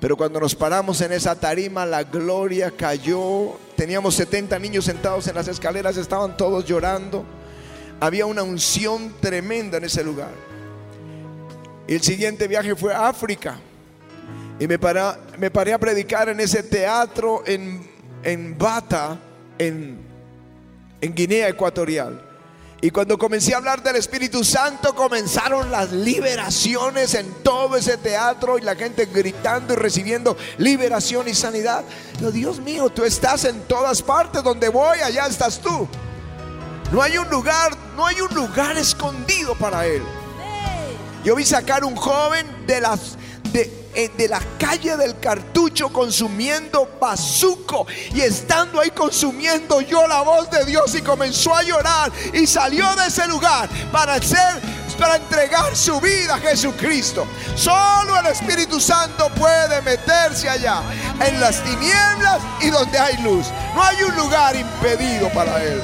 Pero 0.00 0.16
cuando 0.16 0.40
nos 0.40 0.56
paramos 0.56 1.00
en 1.02 1.12
esa 1.12 1.38
tarima, 1.38 1.86
la 1.86 2.02
gloria 2.02 2.72
cayó. 2.72 3.60
Teníamos 3.76 4.16
70 4.16 4.58
niños 4.58 4.86
sentados 4.86 5.28
en 5.28 5.36
las 5.36 5.46
escaleras, 5.46 5.96
estaban 5.98 6.36
todos 6.36 6.64
llorando. 6.64 7.24
Había 8.00 8.26
una 8.26 8.42
unción 8.42 9.14
tremenda 9.20 9.78
en 9.78 9.84
ese 9.84 10.02
lugar. 10.02 10.32
El 11.86 12.00
siguiente 12.00 12.48
viaje 12.48 12.74
fue 12.74 12.92
a 12.92 13.06
África. 13.06 13.60
Y 14.60 14.68
me, 14.68 14.78
para, 14.78 15.18
me 15.38 15.50
paré 15.50 15.72
a 15.72 15.78
predicar 15.78 16.28
en 16.28 16.38
ese 16.38 16.62
teatro 16.62 17.42
en, 17.46 17.90
en 18.22 18.58
Bata, 18.58 19.18
en, 19.58 19.98
en 21.00 21.14
Guinea 21.14 21.48
Ecuatorial. 21.48 22.26
Y 22.82 22.90
cuando 22.90 23.16
comencé 23.16 23.54
a 23.54 23.56
hablar 23.56 23.82
del 23.82 23.96
Espíritu 23.96 24.44
Santo, 24.44 24.94
comenzaron 24.94 25.70
las 25.70 25.92
liberaciones 25.92 27.14
en 27.14 27.30
todo 27.42 27.76
ese 27.76 27.96
teatro 27.96 28.58
y 28.58 28.60
la 28.60 28.76
gente 28.76 29.06
gritando 29.06 29.72
y 29.72 29.76
recibiendo 29.76 30.36
liberación 30.58 31.26
y 31.28 31.34
sanidad. 31.34 31.82
Yo, 32.20 32.30
Dios 32.30 32.60
mío, 32.60 32.90
tú 32.90 33.04
estás 33.04 33.46
en 33.46 33.62
todas 33.62 34.02
partes 34.02 34.42
donde 34.42 34.68
voy, 34.68 34.98
allá 35.00 35.26
estás 35.26 35.58
tú. 35.58 35.88
No 36.92 37.00
hay 37.00 37.16
un 37.16 37.28
lugar, 37.30 37.72
no 37.96 38.06
hay 38.06 38.20
un 38.20 38.34
lugar 38.34 38.76
escondido 38.76 39.54
para 39.54 39.86
él. 39.86 40.02
Yo 41.24 41.34
vi 41.34 41.44
sacar 41.44 41.84
un 41.84 41.96
joven 41.96 42.46
de 42.66 42.80
las 42.80 43.18
de, 43.94 44.04
eh, 44.04 44.10
de, 44.16 44.28
la 44.28 44.40
calle 44.58 44.96
del 44.96 45.18
cartucho 45.18 45.92
consumiendo 45.92 46.88
bazuco 47.00 47.86
y 48.14 48.20
estando 48.20 48.80
ahí 48.80 48.90
consumiendo 48.90 49.80
yo 49.80 50.06
la 50.06 50.22
voz 50.22 50.50
de 50.50 50.64
Dios 50.64 50.94
y 50.94 51.02
comenzó 51.02 51.54
a 51.54 51.62
llorar 51.62 52.12
y 52.32 52.46
salió 52.46 52.94
de 52.96 53.06
ese 53.06 53.26
lugar 53.26 53.68
para 53.92 54.20
ser 54.22 54.80
para 55.00 55.16
entregar 55.16 55.74
su 55.74 55.98
vida 55.98 56.34
a 56.34 56.38
Jesucristo. 56.38 57.26
Solo 57.56 58.18
el 58.20 58.26
Espíritu 58.26 58.78
Santo 58.78 59.30
puede 59.30 59.80
meterse 59.80 60.48
allá 60.48 60.82
en 61.26 61.40
las 61.40 61.64
tinieblas 61.64 62.42
y 62.60 62.68
donde 62.68 62.98
hay 62.98 63.16
luz. 63.22 63.46
No 63.74 63.82
hay 63.82 64.02
un 64.02 64.14
lugar 64.14 64.54
impedido 64.54 65.30
para 65.30 65.62
él. 65.64 65.80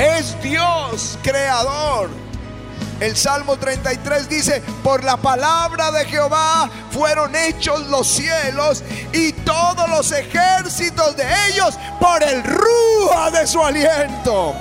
Es 0.00 0.40
Dios 0.42 1.16
creador. 1.22 2.23
El 3.00 3.16
Salmo 3.16 3.56
33 3.56 4.28
dice, 4.28 4.62
por 4.82 5.02
la 5.02 5.16
palabra 5.16 5.90
de 5.90 6.04
Jehová 6.04 6.70
fueron 6.90 7.34
hechos 7.34 7.86
los 7.88 8.06
cielos 8.06 8.82
y 9.12 9.32
todos 9.32 9.88
los 9.90 10.12
ejércitos 10.12 11.16
de 11.16 11.24
ellos 11.50 11.76
por 12.00 12.22
el 12.22 12.42
rúa 12.44 13.30
de 13.32 13.46
su 13.46 13.60
aliento. 13.62 14.54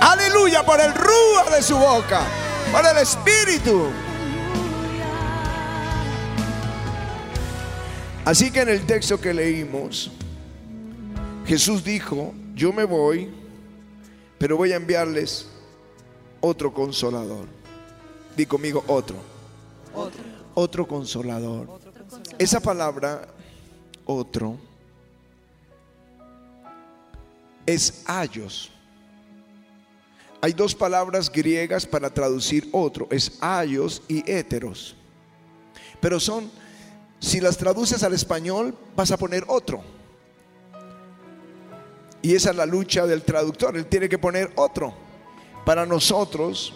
Aleluya, 0.00 0.64
por 0.64 0.80
el 0.80 0.94
rúa 0.94 1.50
de 1.54 1.62
su 1.62 1.76
boca, 1.76 2.22
por 2.70 2.84
el 2.86 2.98
espíritu. 2.98 3.90
Así 8.24 8.50
que 8.50 8.60
en 8.60 8.68
el 8.68 8.86
texto 8.86 9.20
que 9.20 9.32
leímos, 9.32 10.10
Jesús 11.46 11.82
dijo, 11.82 12.34
yo 12.54 12.72
me 12.72 12.84
voy, 12.84 13.32
pero 14.38 14.56
voy 14.56 14.72
a 14.72 14.76
enviarles 14.76 15.48
otro 16.40 16.72
consolador. 16.72 17.59
Di 18.40 18.46
conmigo 18.46 18.82
otro. 18.86 19.16
Otro. 19.94 20.22
Otro 20.54 20.88
consolador. 20.88 21.78
Esa 22.38 22.58
palabra, 22.58 23.28
otro, 24.06 24.56
es 27.66 28.02
ayos. 28.06 28.70
Hay 30.40 30.54
dos 30.54 30.74
palabras 30.74 31.30
griegas 31.30 31.84
para 31.84 32.08
traducir 32.08 32.66
otro, 32.72 33.08
es 33.10 33.36
ayos 33.42 34.00
y 34.08 34.22
héteros. 34.24 34.96
Pero 36.00 36.18
son, 36.18 36.50
si 37.18 37.42
las 37.42 37.58
traduces 37.58 38.02
al 38.02 38.14
español, 38.14 38.74
vas 38.96 39.10
a 39.10 39.18
poner 39.18 39.44
otro. 39.48 39.82
Y 42.22 42.34
esa 42.34 42.52
es 42.52 42.56
la 42.56 42.64
lucha 42.64 43.06
del 43.06 43.22
traductor, 43.22 43.76
él 43.76 43.84
tiene 43.84 44.08
que 44.08 44.16
poner 44.16 44.50
otro. 44.56 44.94
Para 45.66 45.84
nosotros 45.84 46.72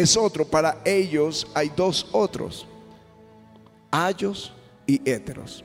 es 0.00 0.16
otro, 0.16 0.44
para 0.44 0.80
ellos 0.84 1.46
hay 1.54 1.70
dos 1.74 2.08
otros, 2.12 2.66
ayos 3.90 4.52
y 4.86 5.00
héteros. 5.08 5.64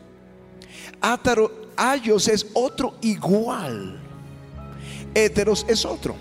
Átaro, 1.01 1.51
ayos 1.75 2.27
es 2.27 2.45
otro 2.53 2.95
igual. 3.01 3.99
Heteros 5.13 5.65
es 5.67 5.85
otro. 5.85 6.15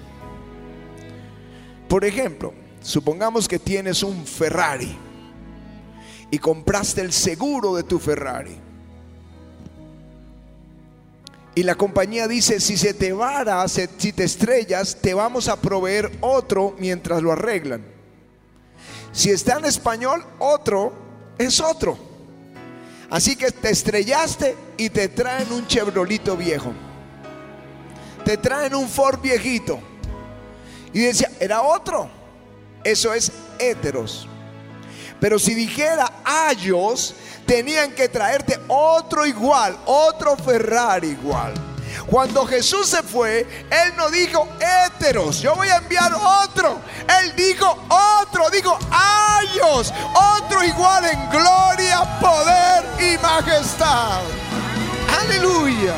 Por 1.89 2.05
ejemplo, 2.05 2.55
supongamos 2.81 3.49
que 3.49 3.59
tienes 3.59 4.03
un 4.03 4.27
Ferrari 4.27 4.97
y 6.31 6.39
compraste 6.39 7.01
el 7.01 7.13
seguro 7.13 7.75
de 7.77 7.83
tu 7.83 7.99
Ferrari. 7.99 8.57
Y 11.57 11.63
la 11.63 11.77
compañía 11.77 12.27
dice, 12.27 12.59
si 12.59 12.77
se 12.77 12.95
te 12.95 13.13
vara, 13.13 13.67
si 13.69 14.13
te 14.13 14.25
estrellas, 14.25 14.99
te 15.01 15.15
vamos 15.15 15.47
a 15.47 15.61
proveer 15.61 16.11
otro 16.21 16.75
mientras 16.79 17.23
lo 17.23 17.31
arreglan. 17.31 17.94
Si 19.15 19.31
está 19.31 19.59
en 19.59 19.65
español, 19.65 20.27
otro 20.41 20.93
es 21.39 21.61
otro. 21.61 21.97
Así 23.09 23.37
que 23.37 23.53
te 23.53 23.71
estrellaste 23.71 24.57
y 24.77 24.91
te 24.91 25.09
traen 25.09 25.53
un 25.53 25.67
Chevrolito 25.69 26.37
viejo. 26.37 26.73
Te 28.25 28.37
traen 28.37 28.75
un 28.75 28.89
Ford 28.89 29.21
viejito. 29.21 29.79
Y 30.93 31.01
decía, 31.01 31.31
era 31.39 31.63
otro. 31.63 32.11
Eso 32.83 33.15
es 33.15 33.31
héteros. 33.59 34.29
Pero 35.21 35.39
si 35.39 35.55
dijera 35.55 36.11
ayos, 36.25 37.15
tenían 37.47 37.93
que 37.93 38.09
traerte 38.09 38.59
otro 38.67 39.25
igual, 39.25 39.79
otro 39.87 40.37
Ferrari 40.37 41.09
igual. 41.09 41.55
Cuando 42.07 42.47
Jesús 42.47 42.89
se 42.89 43.03
fue, 43.03 43.67
Él 43.71 43.97
no 43.97 44.11
dijo 44.11 44.49
héteros, 44.87 45.41
yo 45.41 45.55
voy 45.55 45.69
a 45.69 45.77
enviar 45.77 46.13
otro. 46.45 46.81
Él 47.21 47.35
dijo 47.37 47.67
otro, 48.23 48.51
dijo 48.51 48.79
ayos, 48.91 49.93
otro 50.39 50.65
igual 50.65 51.05
en 51.07 51.31
gloria, 51.31 52.19
poder 52.21 52.85
y 53.01 53.19
majestad. 53.19 54.21
Aleluya. 55.21 55.95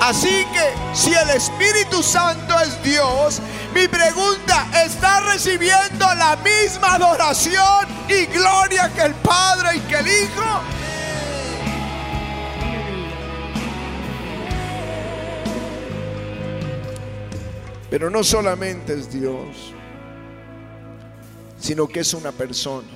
Así 0.00 0.44
que 0.52 0.74
si 0.94 1.14
el 1.14 1.30
Espíritu 1.30 2.02
Santo 2.02 2.58
es 2.58 2.82
Dios, 2.82 3.40
mi 3.72 3.86
pregunta, 3.86 4.66
¿está 4.84 5.20
recibiendo 5.20 6.12
la 6.16 6.36
misma 6.36 6.94
adoración 6.94 7.86
y 8.08 8.26
gloria 8.26 8.90
que 8.94 9.02
el 9.02 9.14
Padre 9.14 9.76
y 9.76 9.80
que 9.80 9.98
el 9.98 10.08
Hijo? 10.08 10.60
Pero 17.92 18.08
no 18.08 18.24
solamente 18.24 18.94
es 18.94 19.12
Dios, 19.12 19.74
sino 21.58 21.86
que 21.86 22.00
es 22.00 22.14
una 22.14 22.32
persona. 22.32 22.88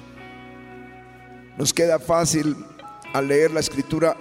Nos 1.58 1.74
queda 1.74 1.98
fácil 1.98 2.56
al 3.12 3.28
leer 3.28 3.50
la 3.50 3.60
escritura 3.60 4.16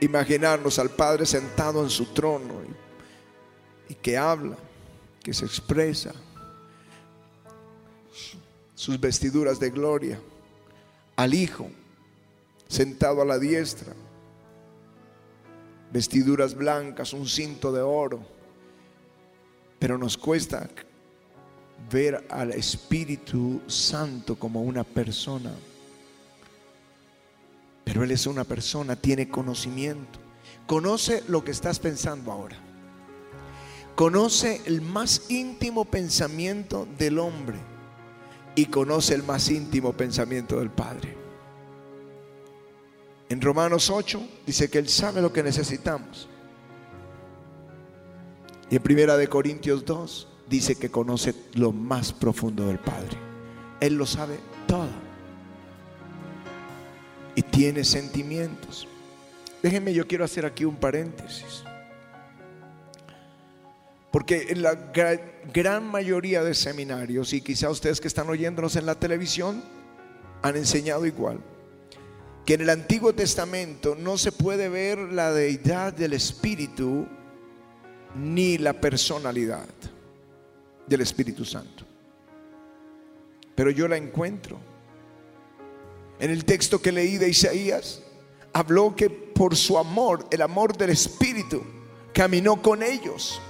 imaginarnos 0.00 0.80
al 0.80 0.90
Padre 0.90 1.26
sentado 1.26 1.80
en 1.84 1.90
su 1.90 2.06
trono 2.06 2.54
y, 3.88 3.94
que 3.94 4.18
habla, 4.18 4.56
que 5.22 5.32
se 5.32 5.44
expresa, 5.44 6.12
sus 8.74 8.98
vestiduras 8.98 9.60
de 9.60 9.70
gloria, 9.70 10.18
al 11.14 11.34
Hijo 11.34 11.70
sentado 12.66 13.22
a 13.22 13.24
la 13.24 13.38
diestra, 13.38 13.92
vestiduras 15.92 16.52
blancas, 16.52 17.12
un 17.12 17.28
cinto 17.28 17.70
de 17.70 17.82
oro, 17.82 18.34
pero 19.78 19.98
nos 19.98 20.16
cuesta 20.16 20.68
ver 21.90 22.26
al 22.30 22.52
Espíritu 22.52 23.62
Santo 23.66 24.38
como 24.38 24.62
una 24.62 24.84
persona. 24.84 25.52
Pero 27.84 28.02
Él 28.02 28.10
es 28.10 28.26
una 28.26 28.44
persona, 28.44 28.96
tiene 28.96 29.28
conocimiento. 29.28 30.18
Conoce 30.66 31.22
lo 31.28 31.44
que 31.44 31.52
estás 31.52 31.78
pensando 31.78 32.32
ahora. 32.32 32.56
Conoce 33.94 34.60
el 34.66 34.82
más 34.82 35.30
íntimo 35.30 35.84
pensamiento 35.84 36.86
del 36.98 37.18
hombre 37.18 37.58
y 38.54 38.66
conoce 38.66 39.14
el 39.14 39.22
más 39.22 39.48
íntimo 39.50 39.92
pensamiento 39.92 40.58
del 40.58 40.70
Padre. 40.70 41.16
En 43.28 43.40
Romanos 43.40 43.90
8 43.90 44.20
dice 44.46 44.68
que 44.68 44.78
Él 44.78 44.88
sabe 44.88 45.22
lo 45.22 45.32
que 45.32 45.42
necesitamos. 45.42 46.28
Y 48.70 48.76
en 48.76 48.82
Primera 48.82 49.16
de 49.16 49.28
Corintios 49.28 49.84
2 49.84 50.28
dice 50.48 50.76
que 50.76 50.90
conoce 50.90 51.34
lo 51.54 51.72
más 51.72 52.12
profundo 52.12 52.66
del 52.66 52.78
Padre. 52.78 53.16
Él 53.80 53.94
lo 53.94 54.06
sabe 54.06 54.38
todo 54.66 54.88
y 57.34 57.42
tiene 57.42 57.84
sentimientos. 57.84 58.88
Déjenme, 59.62 59.92
yo 59.92 60.06
quiero 60.06 60.24
hacer 60.24 60.46
aquí 60.46 60.64
un 60.64 60.76
paréntesis. 60.76 61.62
Porque 64.10 64.46
en 64.48 64.62
la 64.62 64.74
gran 65.52 65.84
mayoría 65.84 66.42
de 66.42 66.54
seminarios, 66.54 67.34
y 67.34 67.42
quizá 67.42 67.68
ustedes 67.68 68.00
que 68.00 68.08
están 68.08 68.28
oyéndonos 68.30 68.74
en 68.76 68.86
la 68.86 68.94
televisión, 68.94 69.62
han 70.42 70.56
enseñado 70.56 71.04
igual, 71.04 71.38
que 72.46 72.54
en 72.54 72.62
el 72.62 72.70
Antiguo 72.70 73.12
Testamento 73.14 73.94
no 73.94 74.16
se 74.16 74.32
puede 74.32 74.68
ver 74.70 74.98
la 74.98 75.32
deidad 75.32 75.92
del 75.92 76.14
Espíritu 76.14 77.06
ni 78.16 78.58
la 78.58 78.72
personalidad 78.72 79.66
del 80.86 81.00
Espíritu 81.00 81.44
Santo. 81.44 81.84
Pero 83.54 83.70
yo 83.70 83.88
la 83.88 83.96
encuentro 83.96 84.58
en 86.18 86.30
el 86.30 86.44
texto 86.44 86.80
que 86.80 86.92
leí 86.92 87.18
de 87.18 87.28
Isaías, 87.28 88.02
habló 88.52 88.96
que 88.96 89.10
por 89.10 89.54
su 89.54 89.76
amor, 89.76 90.26
el 90.30 90.40
amor 90.40 90.76
del 90.76 90.90
Espíritu, 90.90 91.62
caminó 92.12 92.62
con 92.62 92.82
ellos. 92.82 93.40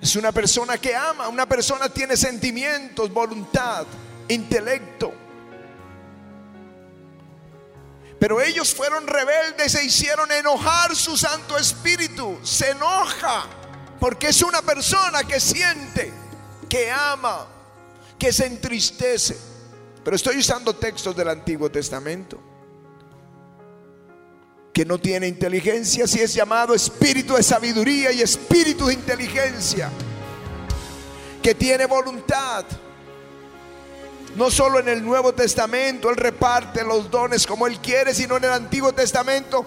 Es 0.00 0.16
una 0.16 0.32
persona 0.32 0.76
que 0.76 0.94
ama, 0.94 1.28
una 1.28 1.46
persona 1.46 1.88
tiene 1.88 2.16
sentimientos, 2.16 3.12
voluntad, 3.12 3.86
intelecto. 4.28 5.12
Pero 8.22 8.40
ellos 8.40 8.72
fueron 8.72 9.04
rebeldes 9.08 9.74
e 9.74 9.84
hicieron 9.84 10.30
enojar 10.30 10.94
su 10.94 11.16
Santo 11.16 11.58
Espíritu. 11.58 12.38
Se 12.44 12.70
enoja 12.70 13.46
porque 13.98 14.28
es 14.28 14.42
una 14.42 14.62
persona 14.62 15.24
que 15.24 15.40
siente, 15.40 16.12
que 16.68 16.88
ama, 16.88 17.48
que 18.16 18.32
se 18.32 18.46
entristece. 18.46 19.36
Pero 20.04 20.14
estoy 20.14 20.38
usando 20.38 20.72
textos 20.76 21.16
del 21.16 21.30
Antiguo 21.30 21.68
Testamento. 21.68 22.40
Que 24.72 24.84
no 24.84 25.00
tiene 25.00 25.26
inteligencia 25.26 26.06
si 26.06 26.20
es 26.20 26.32
llamado 26.32 26.76
espíritu 26.76 27.34
de 27.34 27.42
sabiduría 27.42 28.12
y 28.12 28.22
espíritu 28.22 28.86
de 28.86 28.94
inteligencia. 28.94 29.90
Que 31.42 31.56
tiene 31.56 31.86
voluntad. 31.86 32.66
No 34.36 34.50
solo 34.50 34.78
en 34.78 34.88
el 34.88 35.04
Nuevo 35.04 35.32
Testamento 35.34 36.10
Él 36.10 36.16
reparte 36.16 36.84
los 36.84 37.10
dones 37.10 37.46
como 37.46 37.66
Él 37.66 37.78
quiere, 37.80 38.14
sino 38.14 38.36
en 38.36 38.44
el 38.44 38.52
Antiguo 38.52 38.92
Testamento 38.92 39.66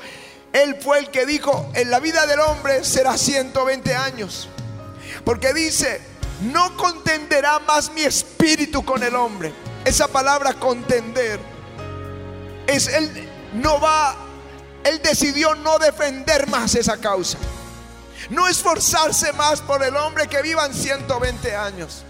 Él 0.54 0.78
fue 0.82 1.00
el 1.00 1.10
que 1.10 1.26
dijo, 1.26 1.72
en 1.76 1.92
la 1.92 2.00
vida 2.00 2.26
del 2.26 2.40
hombre 2.40 2.84
será 2.84 3.18
120 3.18 3.96
años. 3.96 4.50
Porque 5.24 5.54
dice, 5.54 6.02
no 6.42 6.76
contenderá 6.78 7.60
más 7.60 7.92
mi 7.92 8.02
espíritu 8.02 8.84
con 8.84 9.04
el 9.04 9.16
hombre 9.16 9.54
esa 9.86 10.08
palabra 10.08 10.54
contender 10.54 11.40
es 12.66 12.88
él 12.88 13.30
no 13.54 13.80
va, 13.80 14.16
él 14.84 15.00
decidió 15.02 15.54
no 15.56 15.78
defender 15.78 16.48
más 16.48 16.74
esa 16.74 16.98
causa. 16.98 17.38
No 18.32 18.48
esforzarse 18.48 19.32
más 19.34 19.62
por 19.62 19.84
el 19.84 19.96
hombre 19.96 20.28
que 20.28 20.42
vivan 20.42 20.74
120 20.74 21.56
años. 21.56 22.04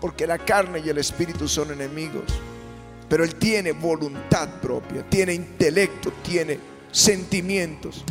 Porque 0.00 0.26
la 0.26 0.38
carne 0.38 0.80
y 0.84 0.88
el 0.88 0.98
espíritu 0.98 1.46
son 1.48 1.72
enemigos. 1.72 2.24
Pero 3.08 3.24
él 3.24 3.34
tiene 3.34 3.72
voluntad 3.72 4.60
propia, 4.60 5.02
tiene 5.08 5.34
intelecto, 5.34 6.12
tiene 6.22 6.58
sentimientos. 6.92 8.04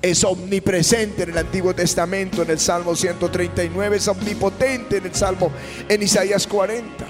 Es 0.00 0.24
omnipresente 0.24 1.22
en 1.22 1.30
el 1.30 1.38
Antiguo 1.38 1.74
Testamento, 1.74 2.42
en 2.42 2.50
el 2.50 2.58
Salmo 2.58 2.94
139, 2.94 3.96
es 3.96 4.08
omnipotente 4.08 4.98
en 4.98 5.06
el 5.06 5.14
Salmo 5.14 5.50
en 5.88 6.02
Isaías 6.02 6.46
40. 6.46 7.06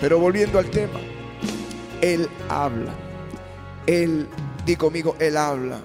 Pero 0.00 0.18
volviendo 0.18 0.58
al 0.58 0.70
tema, 0.70 1.00
Él 2.00 2.28
habla. 2.48 2.94
Él, 3.86 4.26
di 4.64 4.76
conmigo, 4.76 5.16
Él 5.18 5.36
habla. 5.36 5.80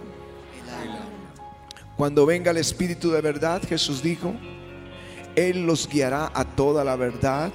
Cuando 1.97 2.25
venga 2.25 2.51
el 2.51 2.57
Espíritu 2.57 3.11
de 3.11 3.21
verdad, 3.21 3.61
Jesús 3.67 4.03
dijo, 4.03 4.33
Él 5.35 5.65
los 5.65 5.87
guiará 5.87 6.31
a 6.33 6.45
toda 6.45 6.83
la 6.83 6.95
verdad, 6.95 7.51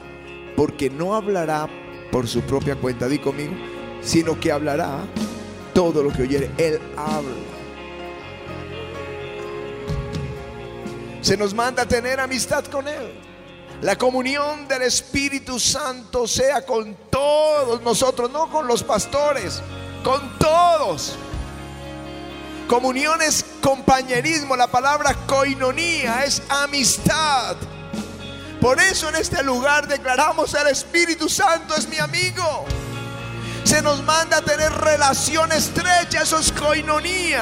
porque 0.56 0.90
no 0.90 1.14
hablará 1.14 1.68
por 2.10 2.26
su 2.28 2.40
propia 2.42 2.76
cuenta, 2.76 3.08
di 3.08 3.18
conmigo, 3.18 3.52
sino 4.00 4.38
que 4.38 4.52
hablará 4.52 4.98
todo 5.72 6.02
lo 6.02 6.12
que 6.12 6.22
oyere. 6.22 6.50
Él 6.58 6.80
habla. 6.96 7.30
Se 11.20 11.36
nos 11.36 11.54
manda 11.54 11.82
a 11.82 11.86
tener 11.86 12.18
amistad 12.18 12.64
con 12.64 12.88
Él 12.88 13.12
la 13.82 13.96
comunión 13.96 14.68
del 14.68 14.82
Espíritu 14.82 15.58
Santo 15.58 16.26
sea 16.26 16.66
con 16.66 16.94
todos 17.10 17.40
todos 17.60 17.82
nosotros, 17.82 18.30
no 18.30 18.50
con 18.50 18.66
los 18.66 18.82
pastores, 18.82 19.62
con 20.02 20.38
todos. 20.38 21.16
Comunión 22.70 23.20
es 23.20 23.44
compañerismo, 23.60 24.54
la 24.54 24.68
palabra 24.68 25.12
coinonía 25.26 26.24
es 26.24 26.40
amistad. 26.48 27.56
Por 28.60 28.80
eso 28.80 29.08
en 29.08 29.16
este 29.16 29.42
lugar 29.42 29.88
declaramos 29.88 30.54
el 30.54 30.68
Espíritu 30.68 31.28
Santo 31.28 31.74
es 31.74 31.88
mi 31.88 31.98
amigo. 31.98 32.64
Se 33.64 33.82
nos 33.82 34.04
manda 34.04 34.36
a 34.36 34.42
tener 34.42 34.70
relación 34.70 35.50
estrecha, 35.50 36.22
eso 36.22 36.38
es 36.38 36.52
coinonía. 36.52 37.40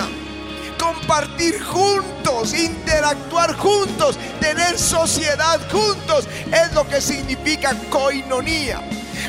Compartir 0.80 1.62
juntos, 1.62 2.54
interactuar 2.54 3.54
juntos, 3.54 4.16
tener 4.40 4.78
sociedad 4.78 5.60
juntos, 5.70 6.26
es 6.50 6.72
lo 6.72 6.88
que 6.88 7.02
significa 7.02 7.76
coinonía. 7.90 8.80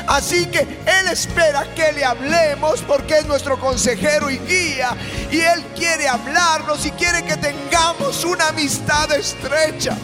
Así 0.06 0.46
que 0.46 0.60
Él 0.60 1.08
espera 1.10 1.66
que 1.74 1.92
le 1.92 2.04
hablemos 2.04 2.82
porque 2.82 3.18
es 3.18 3.26
nuestro 3.26 3.58
consejero 3.58 4.30
y 4.30 4.38
guía. 4.38 4.96
Y 5.30 5.40
Él 5.40 5.64
quiere 5.76 6.08
hablarnos 6.08 6.84
y 6.86 6.90
quiere 6.92 7.24
que 7.24 7.36
tengamos 7.36 8.24
una 8.24 8.48
amistad 8.48 9.10
estrecha. 9.12 9.96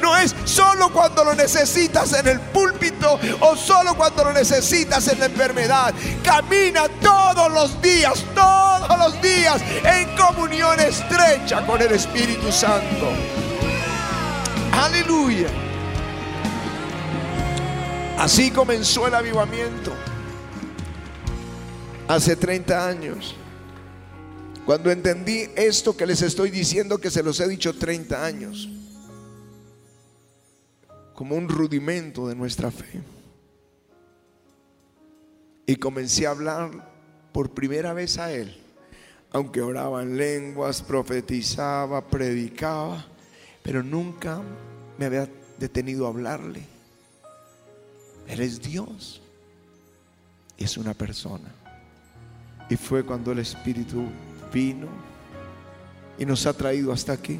No 0.00 0.16
es 0.16 0.34
solo 0.44 0.92
cuando 0.92 1.24
lo 1.24 1.34
necesitas 1.34 2.12
en 2.12 2.28
el 2.28 2.40
púlpito 2.40 3.18
o 3.40 3.56
solo 3.56 3.94
cuando 3.96 4.24
lo 4.24 4.32
necesitas 4.32 5.08
en 5.08 5.20
la 5.20 5.26
enfermedad. 5.26 5.94
Camina 6.22 6.88
todos 7.00 7.50
los 7.52 7.80
días, 7.80 8.24
todos 8.34 8.98
los 8.98 9.20
días 9.22 9.62
en 9.84 10.14
comunión 10.16 10.78
estrecha 10.80 11.64
con 11.66 11.80
el 11.80 11.92
Espíritu 11.92 12.50
Santo. 12.52 13.12
Aleluya. 14.72 15.63
Así 18.18 18.50
comenzó 18.50 19.06
el 19.06 19.14
avivamiento. 19.14 19.92
Hace 22.08 22.36
30 22.36 22.88
años. 22.88 23.34
Cuando 24.64 24.90
entendí 24.90 25.48
esto 25.56 25.96
que 25.96 26.06
les 26.06 26.22
estoy 26.22 26.50
diciendo, 26.50 26.98
que 26.98 27.10
se 27.10 27.22
los 27.22 27.38
he 27.40 27.48
dicho 27.48 27.74
30 27.74 28.24
años. 28.24 28.68
Como 31.12 31.34
un 31.34 31.48
rudimento 31.48 32.28
de 32.28 32.34
nuestra 32.34 32.70
fe. 32.70 33.02
Y 35.66 35.76
comencé 35.76 36.26
a 36.26 36.30
hablar 36.30 36.70
por 37.32 37.50
primera 37.50 37.92
vez 37.92 38.18
a 38.18 38.32
Él. 38.32 38.56
Aunque 39.32 39.60
oraba 39.60 40.02
en 40.02 40.16
lenguas, 40.16 40.82
profetizaba, 40.82 42.06
predicaba. 42.06 43.04
Pero 43.62 43.82
nunca 43.82 44.40
me 44.98 45.06
había 45.06 45.28
detenido 45.58 46.06
a 46.06 46.10
hablarle. 46.10 46.73
Él 48.28 48.40
es 48.40 48.60
Dios. 48.60 49.20
Es 50.56 50.76
una 50.76 50.94
persona. 50.94 51.52
Y 52.68 52.76
fue 52.76 53.04
cuando 53.04 53.32
el 53.32 53.40
Espíritu 53.40 54.04
vino 54.52 54.88
y 56.18 56.24
nos 56.24 56.46
ha 56.46 56.52
traído 56.52 56.92
hasta 56.92 57.12
aquí. 57.12 57.38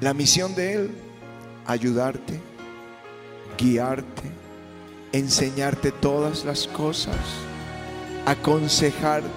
La 0.00 0.14
misión 0.14 0.54
de 0.54 0.72
Él, 0.72 0.90
ayudarte, 1.66 2.40
guiarte, 3.58 4.30
enseñarte 5.12 5.92
todas 5.92 6.44
las 6.44 6.66
cosas, 6.66 7.16
aconsejarte, 8.26 9.28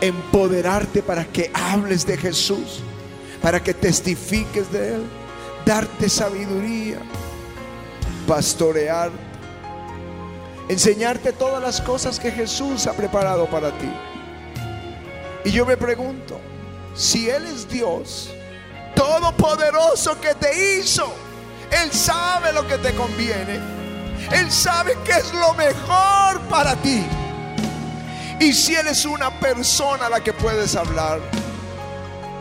empoderarte 0.00 1.02
para 1.02 1.24
que 1.26 1.50
hables 1.52 2.06
de 2.06 2.16
Jesús, 2.16 2.80
para 3.42 3.62
que 3.62 3.74
testifiques 3.74 4.72
de 4.72 4.94
Él, 4.94 5.02
darte 5.66 6.08
sabiduría 6.08 6.98
pastorear, 8.26 9.10
enseñarte 10.68 11.32
todas 11.32 11.62
las 11.62 11.80
cosas 11.80 12.18
que 12.18 12.30
Jesús 12.30 12.86
ha 12.86 12.92
preparado 12.92 13.46
para 13.46 13.70
ti. 13.78 13.90
Y 15.44 15.50
yo 15.50 15.66
me 15.66 15.76
pregunto, 15.76 16.40
si 16.94 17.28
Él 17.28 17.44
es 17.46 17.68
Dios, 17.68 18.30
todopoderoso 18.94 20.18
que 20.20 20.34
te 20.34 20.78
hizo, 20.78 21.12
Él 21.70 21.92
sabe 21.92 22.52
lo 22.52 22.66
que 22.66 22.78
te 22.78 22.94
conviene, 22.94 23.60
Él 24.32 24.50
sabe 24.50 24.96
que 25.04 25.12
es 25.12 25.32
lo 25.34 25.52
mejor 25.54 26.40
para 26.48 26.74
ti. 26.76 27.04
Y 28.40 28.52
si 28.52 28.74
Él 28.74 28.86
es 28.86 29.04
una 29.04 29.30
persona 29.38 30.06
a 30.06 30.10
la 30.10 30.20
que 30.22 30.32
puedes 30.32 30.74
hablar, 30.76 31.20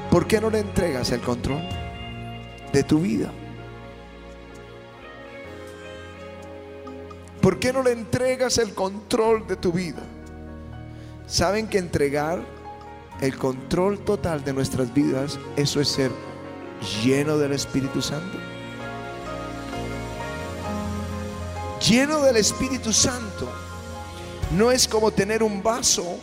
¿por 0.10 0.26
qué 0.26 0.40
no 0.40 0.50
le 0.50 0.60
entregas 0.60 1.12
el 1.12 1.22
control 1.22 1.62
de 2.72 2.84
tu 2.84 3.00
vida? 3.00 3.32
¿Por 7.44 7.60
qué 7.60 7.74
no 7.74 7.84
le 7.84 7.92
entregas 7.92 8.58
el 8.58 8.74
control 8.74 9.46
de 9.46 9.58
tu 9.58 9.74
vida? 9.74 10.02
¿Saben 11.28 11.68
que 11.68 11.78
entregar 11.78 12.42
el 13.20 13.38
control 13.38 14.00
total 14.00 14.46
de 14.46 14.54
nuestras 14.54 14.94
vidas, 14.94 15.38
eso 15.58 15.82
es 15.82 15.90
ser 15.90 16.10
lleno 17.04 17.38
del 17.38 17.52
Espíritu 17.52 18.02
Santo? 18.02 18.38
Lleno 21.86 22.22
del 22.22 22.38
Espíritu 22.38 22.94
Santo 22.94 23.52
no 24.56 24.72
es 24.72 24.88
como 24.88 25.12
tener 25.12 25.44
un 25.44 25.62
vaso 25.62 26.18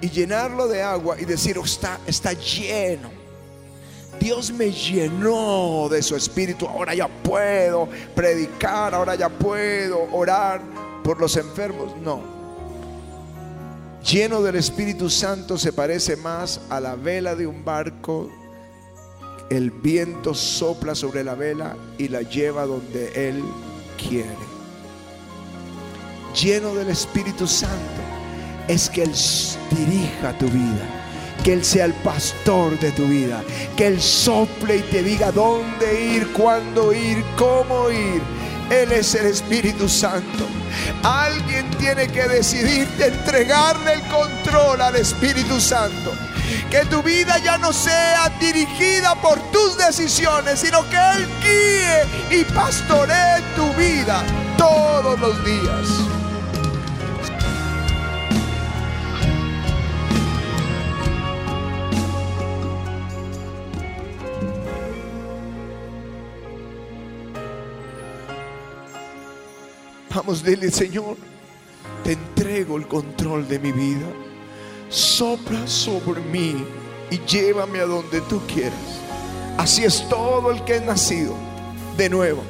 y 0.00 0.10
llenarlo 0.10 0.68
de 0.68 0.80
agua 0.80 1.20
y 1.20 1.24
decir, 1.24 1.58
oh, 1.58 1.64
está, 1.64 1.98
está 2.06 2.34
lleno. 2.34 3.10
Dios 4.20 4.52
me 4.52 4.70
llenó 4.70 5.88
de 5.90 6.02
su 6.02 6.16
espíritu. 6.16 6.66
Ahora 6.66 6.94
ya 6.94 7.08
puedo 7.08 7.88
predicar, 8.14 8.94
ahora 8.94 9.14
ya 9.14 9.28
puedo 9.28 10.08
orar 10.12 10.60
por 11.02 11.20
los 11.20 11.36
enfermos. 11.36 11.96
No. 11.98 12.36
Lleno 14.02 14.40
del 14.42 14.56
Espíritu 14.56 15.10
Santo 15.10 15.58
se 15.58 15.72
parece 15.72 16.16
más 16.16 16.60
a 16.70 16.80
la 16.80 16.94
vela 16.94 17.34
de 17.34 17.46
un 17.46 17.64
barco. 17.64 18.30
El 19.50 19.70
viento 19.70 20.34
sopla 20.34 20.94
sobre 20.94 21.24
la 21.24 21.34
vela 21.34 21.76
y 21.98 22.08
la 22.08 22.22
lleva 22.22 22.66
donde 22.66 23.28
Él 23.28 23.42
quiere. 23.96 24.56
Lleno 26.40 26.74
del 26.74 26.88
Espíritu 26.88 27.46
Santo 27.46 28.02
es 28.68 28.90
que 28.90 29.04
Él 29.04 29.12
dirija 29.70 30.36
tu 30.38 30.46
vida 30.46 31.05
que 31.46 31.52
Él 31.52 31.64
sea 31.64 31.84
el 31.84 31.92
pastor 31.92 32.76
de 32.80 32.90
tu 32.90 33.06
vida, 33.06 33.40
que 33.76 33.86
Él 33.86 34.02
sople 34.02 34.78
y 34.78 34.82
te 34.82 35.00
diga 35.04 35.30
dónde 35.30 36.16
ir, 36.16 36.32
cuándo 36.32 36.92
ir, 36.92 37.24
cómo 37.36 37.88
ir. 37.88 38.20
Él 38.68 38.90
es 38.90 39.14
el 39.14 39.26
Espíritu 39.26 39.88
Santo. 39.88 40.44
Alguien 41.04 41.70
tiene 41.78 42.08
que 42.08 42.26
decidir 42.26 42.88
de 42.98 43.06
entregarle 43.06 43.92
el 43.92 44.02
control 44.08 44.80
al 44.80 44.96
Espíritu 44.96 45.60
Santo. 45.60 46.10
Que 46.68 46.84
tu 46.86 47.00
vida 47.04 47.38
ya 47.38 47.58
no 47.58 47.72
sea 47.72 48.28
dirigida 48.40 49.14
por 49.22 49.38
tus 49.52 49.78
decisiones, 49.78 50.58
sino 50.58 50.82
que 50.90 50.96
Él 50.96 51.28
guíe 51.44 52.40
y 52.40 52.44
pastoree 52.46 53.40
tu 53.54 53.72
vida 53.74 54.24
todos 54.58 55.16
los 55.20 55.44
días. 55.44 56.25
Dile, 70.34 70.72
Señor, 70.72 71.16
te 72.02 72.12
entrego 72.12 72.76
el 72.76 72.88
control 72.88 73.46
de 73.46 73.60
mi 73.60 73.70
vida. 73.70 74.06
Sopla 74.88 75.66
sobre 75.66 76.20
mí 76.20 76.56
y 77.10 77.18
llévame 77.18 77.80
a 77.80 77.86
donde 77.86 78.20
tú 78.22 78.40
quieras. 78.46 78.74
Así 79.56 79.84
es 79.84 80.08
todo 80.08 80.50
el 80.50 80.64
que 80.64 80.76
es 80.76 80.84
nacido 80.84 81.32
de 81.96 82.10
nuevo. 82.10 82.42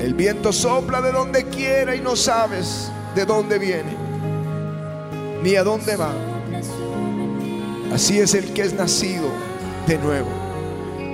El 0.00 0.14
viento 0.14 0.52
sopla 0.52 1.00
de 1.00 1.10
donde 1.10 1.44
quiera 1.46 1.96
y 1.96 2.00
no 2.00 2.14
sabes 2.14 2.90
de 3.16 3.24
dónde 3.24 3.58
viene 3.58 3.96
ni 5.42 5.56
a 5.56 5.64
dónde 5.64 5.96
va. 5.96 6.12
Así 7.92 8.20
es 8.20 8.34
el 8.34 8.52
que 8.52 8.62
es 8.62 8.74
nacido 8.74 9.28
de 9.88 9.98
nuevo. 9.98 10.28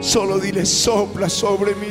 Solo 0.01 0.39
dile, 0.39 0.67
sopla 0.67 1.31
sobre 1.31 1.75
mí. 1.77 1.89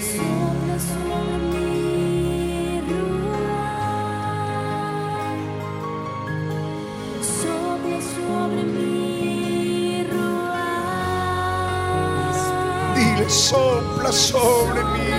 Sopla 13.33 14.11
sobre 14.11 14.83
mí. 14.83 15.09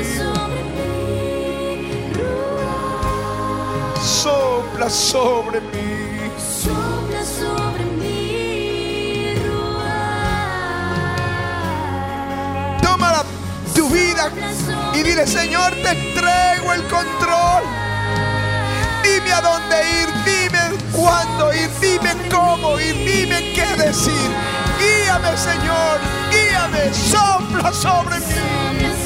Sopla 4.01 4.89
sobre 4.89 5.61
mí. 5.61 6.31
Sopla 6.39 7.25
sobre 7.25 7.85
mí. 7.99 9.35
Toma 12.83 13.25
tu 13.75 13.89
vida 13.89 14.31
y 14.95 15.03
dile, 15.03 15.27
Señor, 15.27 15.73
te 15.73 15.91
entrego 15.91 16.73
el 16.73 16.83
control. 16.85 17.65
Dime 19.03 19.33
a 19.33 19.41
dónde 19.41 19.77
ir, 20.01 20.09
dime 20.25 20.79
cuándo 20.93 21.53
ir, 21.53 21.69
dime 21.81 22.11
cómo 22.31 22.79
ir, 22.79 22.95
dime 22.95 23.53
qué 23.55 23.83
decir. 23.83 24.54
Guíame, 24.79 25.37
Señor, 25.37 26.01
guíame, 26.31 26.93
sopla 26.93 27.73
sobre 27.73 28.19
mí. 28.21 28.35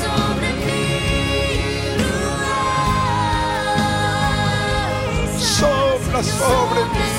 sobre 0.03 0.53
mí. 0.65 0.89
Sopla 5.39 6.23
sobre 6.23 6.85
mí, 6.95 7.11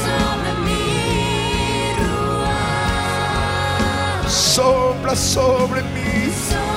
sopla 4.27 5.15
sobre 5.15 5.83
mí. 5.83 6.68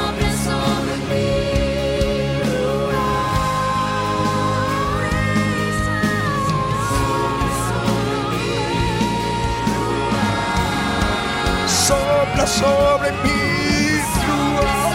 Sopla 11.87 12.47
sobre 12.47 13.11
mí, 13.25 14.01
Ruach. 14.27 14.95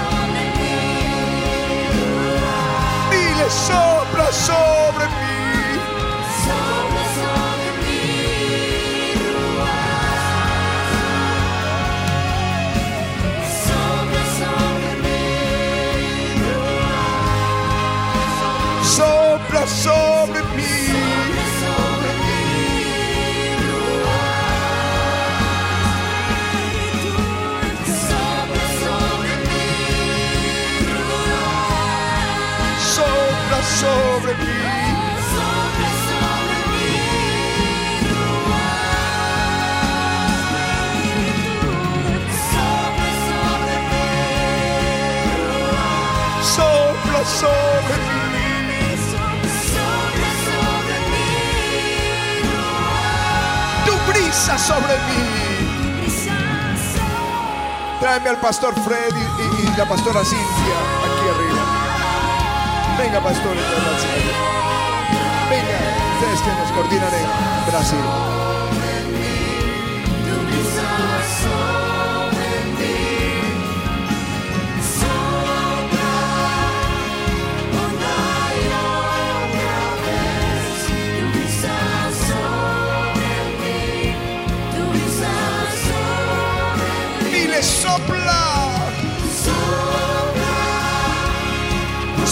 Dile, 3.11 3.49
sopla 3.49 4.31
sobre 4.31 4.76
sobre 47.37 47.95
mí. 48.05 48.17
sobre, 49.69 50.29
sobre 50.47 50.97
mí, 51.11 51.29
Tu 53.85 53.93
brisa 54.11 54.57
sobre 54.57 54.95
mí. 55.07 55.21
Tráeme 57.99 58.29
al 58.29 58.37
pastor 58.37 58.73
Fred 58.83 59.13
y, 59.15 59.77
la 59.77 59.85
pastora 59.85 60.23
Cintia 60.23 60.77
aquí 61.05 61.25
arriba. 61.33 61.63
Venga, 62.97 63.19
pastores. 63.21 63.63
Venga, 65.49 65.77
ustedes 66.15 66.41
que 66.41 66.51
nos 66.59 66.71
coordinan 66.71 67.13
en 67.13 67.27
Brasil. 67.71 68.46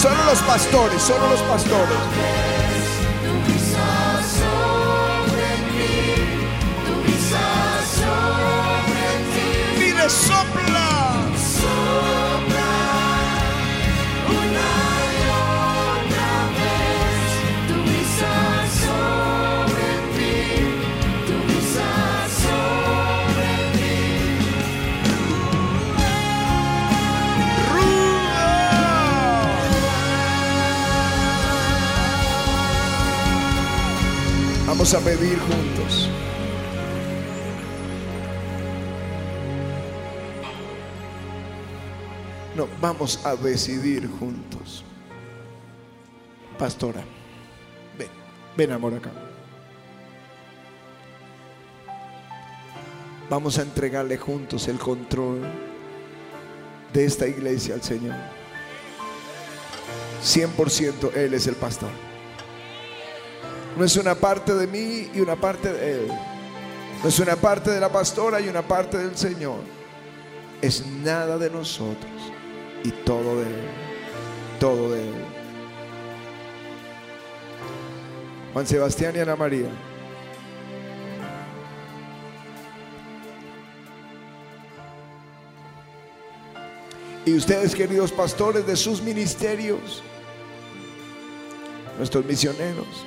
Solo 0.06 0.24
los 0.24 0.38
pastores, 0.42 1.02
solo 1.02 1.30
los 1.30 1.40
pastores. 1.40 1.98
tu 6.86 7.02
brisa 7.02 7.46
Vamos 34.86 35.02
a 35.02 35.04
pedir 35.04 35.36
juntos. 35.40 36.08
No, 42.54 42.68
vamos 42.80 43.26
a 43.26 43.34
decidir 43.34 44.08
juntos. 44.08 44.84
Pastora, 46.56 47.02
ven, 47.98 48.06
ven 48.56 48.70
amor 48.70 48.94
acá. 48.94 49.10
Vamos 53.28 53.58
a 53.58 53.62
entregarle 53.62 54.16
juntos 54.16 54.68
el 54.68 54.78
control 54.78 55.40
de 56.92 57.04
esta 57.06 57.26
iglesia 57.26 57.74
al 57.74 57.82
Señor. 57.82 58.14
100% 60.22 61.12
Él 61.16 61.34
es 61.34 61.48
el 61.48 61.56
pastor. 61.56 62.05
No 63.76 63.84
es 63.84 63.96
una 63.96 64.14
parte 64.14 64.54
de 64.54 64.66
mí 64.66 65.10
y 65.14 65.20
una 65.20 65.36
parte 65.36 65.72
de 65.72 65.92
Él. 65.92 66.08
No 67.02 67.08
es 67.08 67.18
una 67.18 67.36
parte 67.36 67.70
de 67.70 67.78
la 67.78 67.90
pastora 67.90 68.40
y 68.40 68.48
una 68.48 68.62
parte 68.62 68.96
del 68.96 69.16
Señor. 69.16 69.60
Es 70.62 70.86
nada 70.86 71.36
de 71.36 71.50
nosotros 71.50 72.10
y 72.82 72.90
todo 72.90 73.36
de 73.40 73.42
Él. 73.42 73.68
Todo 74.58 74.92
de 74.92 75.02
Él. 75.02 75.24
Juan 78.54 78.66
Sebastián 78.66 79.14
y 79.14 79.18
Ana 79.18 79.36
María. 79.36 79.68
Y 87.26 87.34
ustedes, 87.34 87.74
queridos 87.74 88.12
pastores 88.12 88.66
de 88.66 88.76
sus 88.76 89.02
ministerios, 89.02 90.02
nuestros 91.98 92.24
misioneros, 92.24 93.04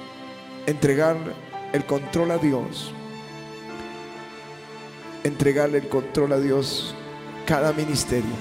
entregarle 0.69 1.34
el 1.73 1.84
control 1.86 2.32
a 2.32 2.38
Dios. 2.38 2.93
Entregarle 5.23 5.79
el 5.79 5.89
control 5.89 6.34
a 6.34 6.39
Dios 6.39 6.93
cada 7.45 7.73
ministerio 7.73 8.32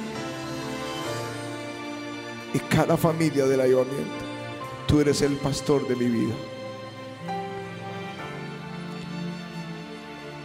y 2.52 2.58
cada 2.58 2.96
familia 2.96 3.46
del 3.46 3.62
ayudamiento. 3.62 4.26
Tú 4.86 5.00
eres 5.00 5.22
el 5.22 5.36
pastor 5.36 5.88
de 5.88 5.96
mi 5.96 6.06
vida. 6.06 6.34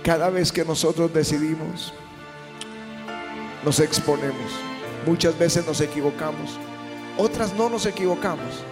Cada 0.04 0.30
vez 0.30 0.52
que 0.52 0.66
nosotros 0.66 1.14
decidimos, 1.14 1.94
nos 3.64 3.80
exponemos. 3.80 4.52
Muchas 5.06 5.38
veces 5.38 5.66
nos 5.66 5.82
equivocamos, 5.82 6.58
otras 7.18 7.54
no 7.54 7.70
nos 7.70 7.86
equivocamos. 7.86 8.64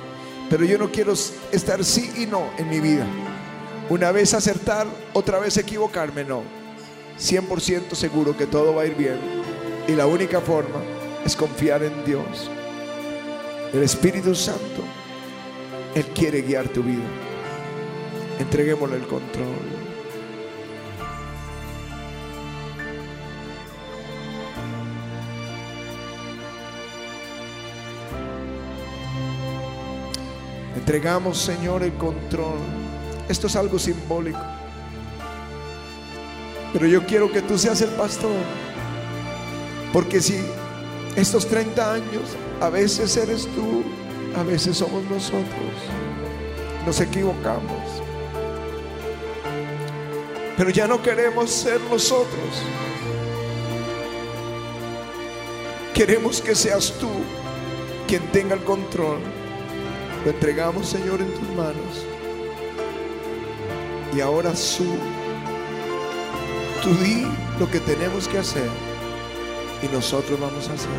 Pero 0.51 0.65
yo 0.65 0.77
no 0.77 0.91
quiero 0.91 1.13
estar 1.13 1.81
sí 1.85 2.11
y 2.17 2.25
no 2.25 2.49
en 2.57 2.69
mi 2.69 2.81
vida. 2.81 3.07
Una 3.89 4.11
vez 4.11 4.33
acertar, 4.33 4.85
otra 5.13 5.39
vez 5.39 5.55
equivocarme, 5.55 6.25
no. 6.25 6.43
100% 7.17 7.93
seguro 7.93 8.35
que 8.35 8.47
todo 8.47 8.75
va 8.75 8.81
a 8.81 8.85
ir 8.85 8.95
bien. 8.95 9.17
Y 9.87 9.93
la 9.93 10.07
única 10.07 10.41
forma 10.41 10.81
es 11.25 11.37
confiar 11.37 11.83
en 11.83 12.03
Dios. 12.03 12.51
El 13.71 13.81
Espíritu 13.81 14.35
Santo, 14.35 14.83
Él 15.95 16.07
quiere 16.07 16.41
guiar 16.41 16.67
tu 16.67 16.83
vida. 16.83 17.07
Entreguémosle 18.37 18.97
el 18.97 19.07
control. 19.07 19.80
Entregamos, 30.91 31.37
Señor, 31.37 31.83
el 31.83 31.93
control. 31.93 32.59
Esto 33.29 33.47
es 33.47 33.55
algo 33.55 33.79
simbólico. 33.79 34.41
Pero 36.73 36.85
yo 36.85 37.05
quiero 37.05 37.31
que 37.31 37.41
tú 37.41 37.57
seas 37.57 37.79
el 37.79 37.91
pastor. 37.91 38.35
Porque 39.93 40.19
si 40.19 40.43
estos 41.15 41.47
30 41.47 41.93
años, 41.93 42.35
a 42.59 42.67
veces 42.67 43.15
eres 43.15 43.47
tú, 43.55 43.83
a 44.35 44.43
veces 44.43 44.79
somos 44.79 45.05
nosotros. 45.05 45.71
Nos 46.85 46.99
equivocamos. 46.99 47.87
Pero 50.57 50.71
ya 50.71 50.87
no 50.87 51.01
queremos 51.01 51.51
ser 51.51 51.79
nosotros. 51.89 52.63
Queremos 55.93 56.41
que 56.41 56.53
seas 56.53 56.91
tú 56.99 57.07
quien 58.09 58.29
tenga 58.33 58.55
el 58.55 58.63
control. 58.65 59.40
Lo 60.25 60.31
entregamos, 60.31 60.87
Señor, 60.87 61.21
en 61.21 61.33
tus 61.33 61.49
manos. 61.49 62.05
Y 64.15 64.21
ahora 64.21 64.55
su, 64.55 64.85
tú 66.83 66.89
di 67.03 67.25
lo 67.59 67.69
que 67.71 67.79
tenemos 67.79 68.27
que 68.27 68.37
hacer 68.37 68.69
y 69.81 69.87
nosotros 69.93 70.39
vamos 70.39 70.69
a 70.69 70.73
hacer. 70.73 70.91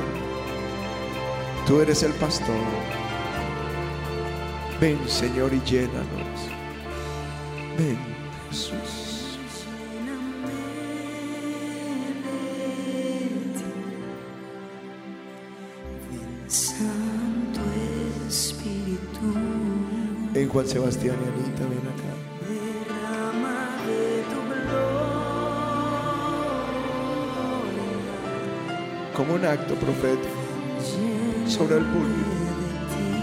Tú 1.66 1.80
eres 1.80 2.02
el 2.02 2.12
pastor. 2.14 2.56
Ven, 4.80 4.98
Señor, 5.08 5.52
y 5.52 5.60
llénanos. 5.60 6.48
Ven, 7.78 7.98
Jesús. 8.50 9.11
Juan 20.48 20.66
Sebastián 20.66 21.16
y 21.20 21.28
Anita, 21.28 21.62
ven 21.62 21.78
acá. 21.78 22.12
Como 29.16 29.34
un 29.34 29.44
acto 29.44 29.74
profético 29.74 30.34
sobre 31.46 31.76
el 31.76 31.84
público. 31.84 32.30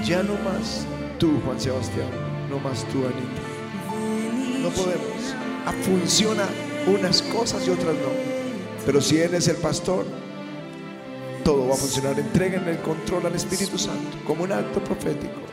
Ya 0.06 0.24
no 0.24 0.34
más 0.36 0.86
tú, 1.18 1.40
Juan 1.46 1.60
Sebastián, 1.60 2.08
no 2.50 2.60
más 2.60 2.86
tú, 2.86 3.00
Anita. 3.00 3.42
No 4.62 4.70
podemos. 4.70 5.36
Ah, 5.66 5.74
Funciona 5.84 6.46
unas 6.88 7.22
cosas 7.22 7.66
y 7.68 7.70
otras 7.70 7.96
no. 7.96 8.12
Pero 8.86 9.02
si 9.02 9.20
Él 9.20 9.34
es 9.34 9.48
el 9.48 9.58
pastor, 9.58 10.06
todo 11.44 11.68
va 11.68 11.74
a 11.74 11.78
funcionar. 11.78 12.20
Entreguen 12.20 12.68
el 12.68 12.78
control 12.80 13.26
al 13.26 13.36
Espíritu 13.36 13.78
Santo 13.78 14.18
como 14.26 14.44
un 14.44 14.52
acto 14.52 14.84
profético. 14.84 15.49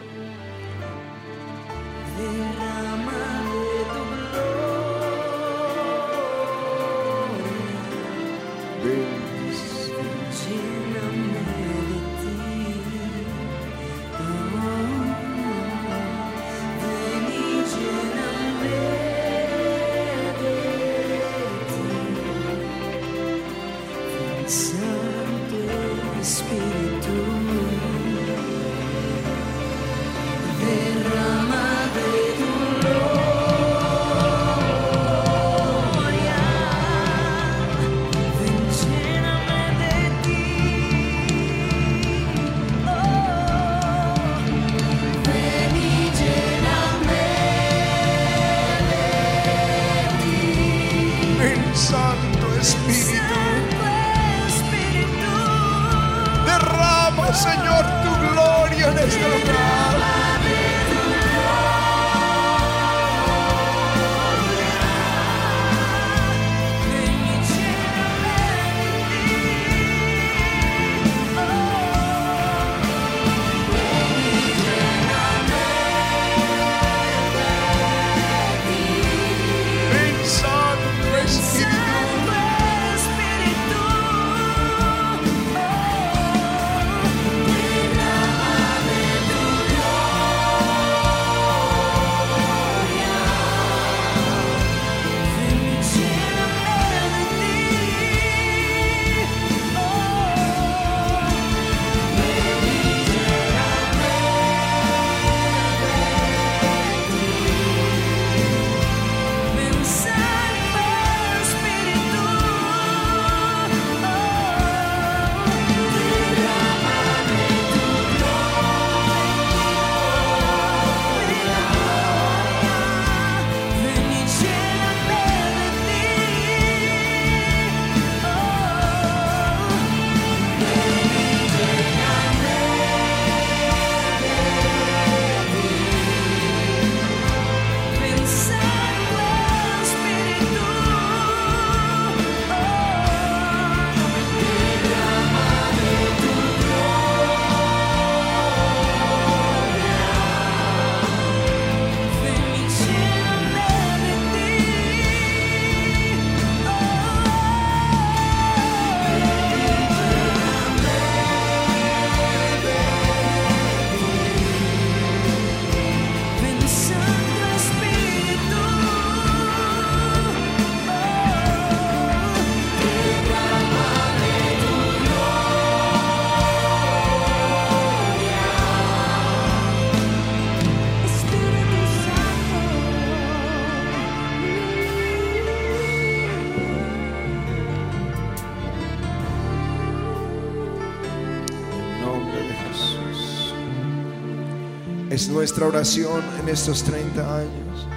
Es 195.16 195.30
nuestra 195.30 195.66
oración 195.66 196.22
en 196.42 196.50
estos 196.50 196.82
30 196.82 197.38
años. 197.38 197.88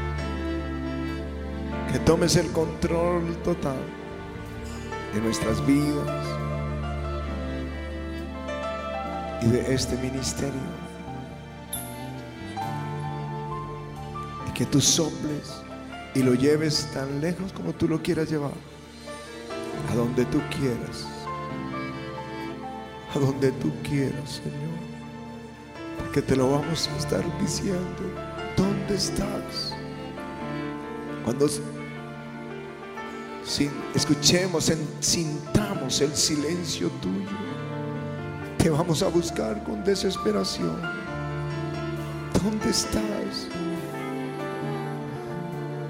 Que 1.92 2.00
tomes 2.00 2.38
el 2.38 2.50
control 2.54 3.36
total 3.44 3.76
de 5.14 5.20
nuestras 5.20 5.66
vidas 5.68 6.26
y 9.42 9.50
de 9.50 9.74
este 9.74 9.98
ministerio. 9.98 10.62
Y 14.48 14.54
que 14.54 14.66
tú 14.66 14.80
soples 14.80 15.62
y 16.16 16.24
lo 16.24 16.36
lleves 16.36 16.88
tan 16.94 17.20
lejos 17.20 17.52
como 17.52 17.74
tú 17.74 17.90
lo 17.90 18.02
quieras 18.02 18.32
llevar. 18.32 18.54
A 19.92 19.94
donde 19.94 20.24
tú 20.24 20.40
quieras 20.58 21.06
a 23.14 23.20
donde 23.20 23.52
tú 23.54 23.74
quieras, 23.84 24.40
Señor. 24.42 24.89
Te 26.28 26.36
lo 26.36 26.52
vamos 26.52 26.88
a 26.94 26.98
estar 26.98 27.24
diciendo. 27.40 28.04
¿Dónde 28.56 28.96
estás? 28.96 29.74
Cuando 31.24 31.48
escuchemos, 33.96 34.70
en- 34.70 34.88
sintamos 35.00 36.02
el 36.02 36.14
silencio 36.16 36.90
tuyo. 37.02 37.30
Te 38.58 38.70
vamos 38.70 39.02
a 39.02 39.08
buscar 39.08 39.64
con 39.64 39.84
desesperación. 39.84 40.80
¿Dónde 42.44 42.70
estás? 42.70 43.48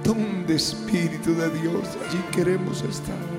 ¿Dónde, 0.03 0.55
Espíritu 0.55 1.33
de 1.35 1.49
Dios? 1.59 1.87
Allí 2.07 2.19
queremos 2.31 2.81
estar. 2.83 3.38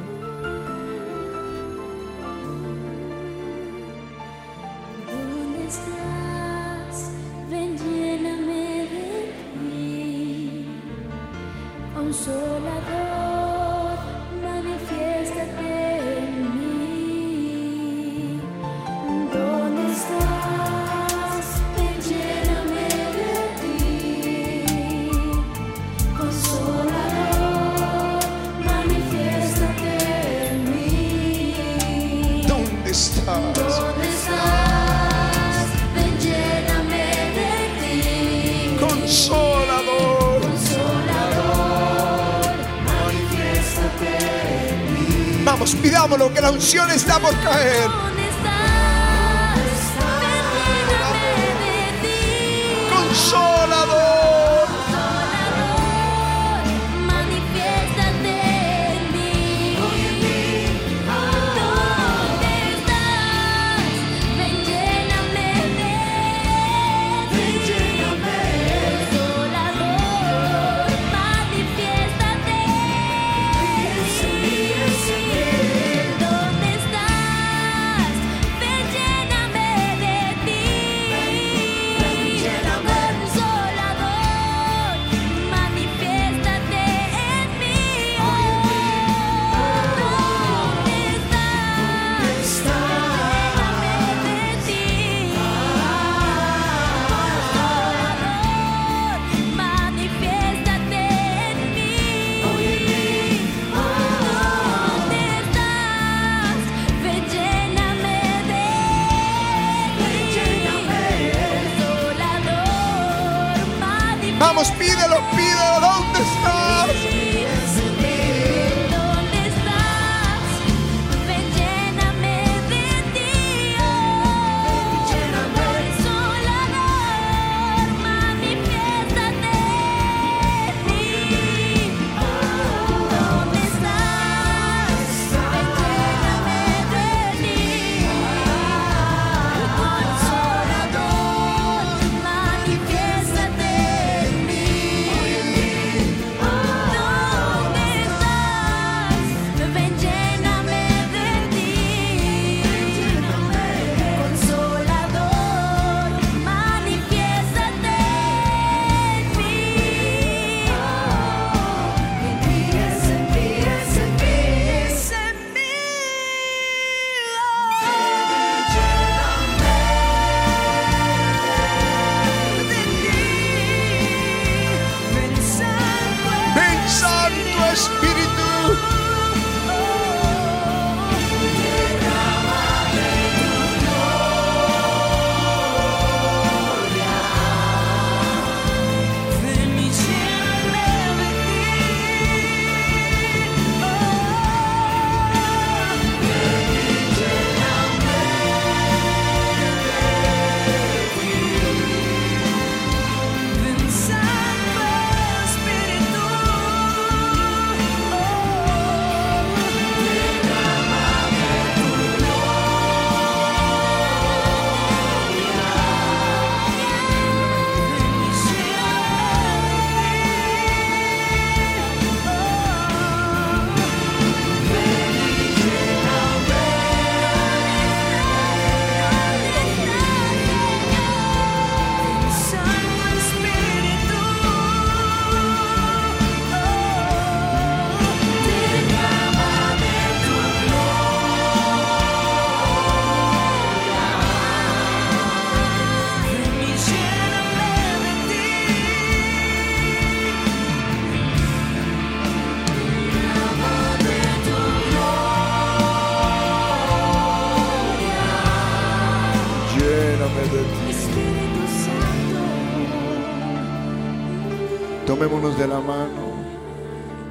Tomémonos 265.11 265.58
de 265.58 265.66
la 265.66 265.80
mano. 265.80 266.36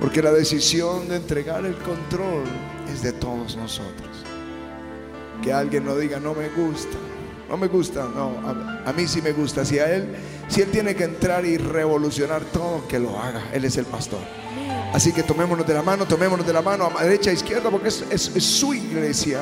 Porque 0.01 0.21
la 0.21 0.33
decisión 0.33 1.07
de 1.07 1.15
entregar 1.15 1.65
el 1.65 1.75
control 1.75 2.43
es 2.91 3.01
de 3.01 3.13
todos 3.13 3.55
nosotros. 3.55 4.09
Que 5.41 5.53
alguien 5.53 5.85
no 5.85 5.95
diga, 5.95 6.19
no 6.19 6.33
me 6.33 6.49
gusta. 6.49 6.97
No 7.47 7.55
me 7.55 7.67
gusta, 7.67 8.05
no, 8.13 8.33
a, 8.85 8.91
mí 8.91 9.07
sí 9.07 9.21
me 9.21 9.31
gusta. 9.31 9.63
Si 9.63 9.79
a 9.79 9.95
él, 9.95 10.13
si 10.49 10.61
él 10.61 10.69
tiene 10.71 10.93
que 10.93 11.05
entrar 11.05 11.45
y 11.45 11.55
revolucionar 11.57 12.41
todo, 12.51 12.85
que 12.85 12.99
lo 12.99 13.17
haga. 13.17 13.43
Él 13.53 13.63
es 13.63 13.77
el 13.77 13.85
pastor. 13.85 14.19
Así 14.93 15.13
que 15.13 15.23
tomémonos 15.23 15.65
de 15.65 15.73
la 15.73 15.81
mano, 15.81 16.05
tomémonos 16.05 16.45
de 16.45 16.51
la 16.51 16.61
mano 16.61 16.91
a 16.99 17.03
derecha, 17.05 17.29
a 17.29 17.33
izquierda, 17.33 17.69
porque 17.71 17.87
es, 17.87 18.03
es- 18.11 18.43
su 18.43 18.73
iglesia. 18.73 19.39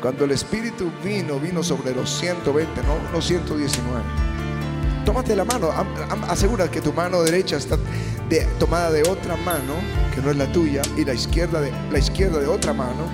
Cuando 0.00 0.24
el 0.24 0.30
Espíritu 0.30 0.92
vino, 1.04 1.40
vino 1.40 1.64
sobre 1.64 1.96
los 1.96 2.08
120, 2.10 2.80
no 2.84 3.12
los 3.12 3.26
119. 3.26 4.29
Tómate 5.10 5.34
la 5.34 5.44
mano, 5.44 5.70
asegura 6.28 6.70
que 6.70 6.80
tu 6.80 6.92
mano 6.92 7.20
derecha 7.22 7.56
está 7.56 7.76
tomada 8.60 8.92
de 8.92 9.02
otra 9.02 9.34
mano, 9.34 9.74
que 10.14 10.20
no 10.20 10.30
es 10.30 10.36
la 10.36 10.46
tuya, 10.52 10.82
y 10.96 11.04
la 11.04 11.14
izquierda 11.14 11.60
de, 11.60 11.72
la 11.90 11.98
izquierda 11.98 12.38
de 12.38 12.46
otra 12.46 12.72
mano. 12.72 13.10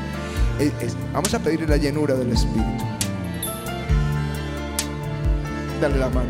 Vamos 1.14 1.32
a 1.32 1.38
pedirle 1.38 1.66
la 1.66 1.78
llenura 1.78 2.12
del 2.12 2.30
Espíritu. 2.32 2.84
Dale 5.80 5.96
la 5.96 6.10
mano. 6.10 6.28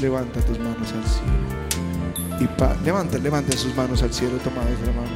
Levanta 0.00 0.40
tus 0.40 0.58
manos 0.58 0.92
al 0.92 1.04
cielo. 1.04 2.40
Y 2.40 2.48
pa- 2.58 2.74
levanta, 2.84 3.18
levanta 3.18 3.56
sus 3.56 3.72
manos 3.76 4.02
al 4.02 4.12
cielo 4.12 4.36
tomadas 4.38 4.80
de 4.80 4.86
la 4.88 4.92
mano. 4.94 5.12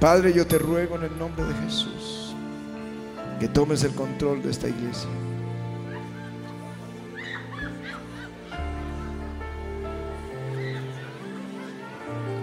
Padre, 0.00 0.32
yo 0.32 0.44
te 0.48 0.58
ruego 0.58 0.96
en 0.96 1.04
el 1.04 1.16
nombre 1.16 1.44
de 1.44 1.54
Jesús 1.64 2.21
que 3.42 3.48
tomes 3.48 3.82
el 3.82 3.92
control 3.96 4.40
de 4.40 4.52
esta 4.52 4.68
iglesia. 4.68 5.08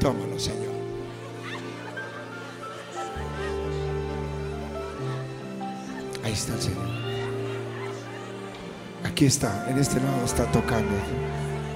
Tómalo, 0.01 0.37
Señor. 0.37 0.73
Ahí 6.21 6.33
está 6.33 6.53
el 6.55 6.61
Señor. 6.61 6.85
Aquí 9.05 9.25
está, 9.25 9.69
en 9.69 9.77
este 9.77 10.01
lado 10.01 10.25
está 10.25 10.51
tocando. 10.51 10.91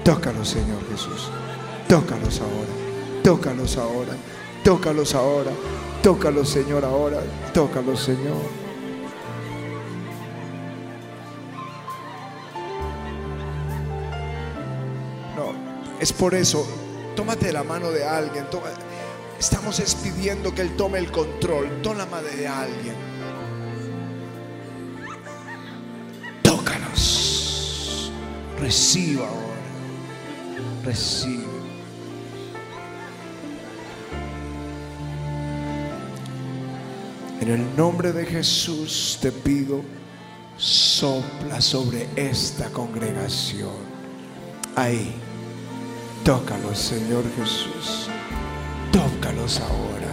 Tócalos, 0.04 0.50
Señor 0.50 0.86
Jesús. 0.90 1.30
Tócalos 1.88 2.42
ahora. 2.42 3.22
Tócalos 3.22 3.78
ahora. 3.78 4.12
Tócalos 4.62 5.14
ahora. 5.14 5.50
Tócalos, 6.02 6.50
Señor, 6.50 6.84
ahora. 6.84 7.22
Tócalos, 7.54 8.00
Señor. 8.00 8.63
Es 16.04 16.12
por 16.12 16.34
eso. 16.34 16.66
Tómate 17.16 17.50
la 17.50 17.64
mano 17.64 17.90
de 17.90 18.04
alguien. 18.04 18.44
Estamos 19.40 19.80
es 19.80 19.94
pidiendo 19.94 20.54
que 20.54 20.60
Él 20.60 20.76
tome 20.76 20.98
el 20.98 21.10
control. 21.10 21.80
Toma 21.82 22.20
de 22.20 22.46
alguien. 22.46 22.94
Tócalos. 26.42 28.12
Reciba 28.60 29.26
ahora. 29.26 30.84
Recibe. 30.84 31.42
En 37.40 37.50
el 37.50 37.76
nombre 37.76 38.12
de 38.12 38.26
Jesús 38.26 39.18
te 39.22 39.32
pido, 39.32 39.82
sopla 40.58 41.62
sobre 41.62 42.08
esta 42.14 42.68
congregación. 42.70 43.72
Ahí. 44.76 45.14
Tócalos, 46.24 46.78
Señor 46.78 47.22
Jesús. 47.36 48.08
Tócalos 48.90 49.60
ahora. 49.60 50.08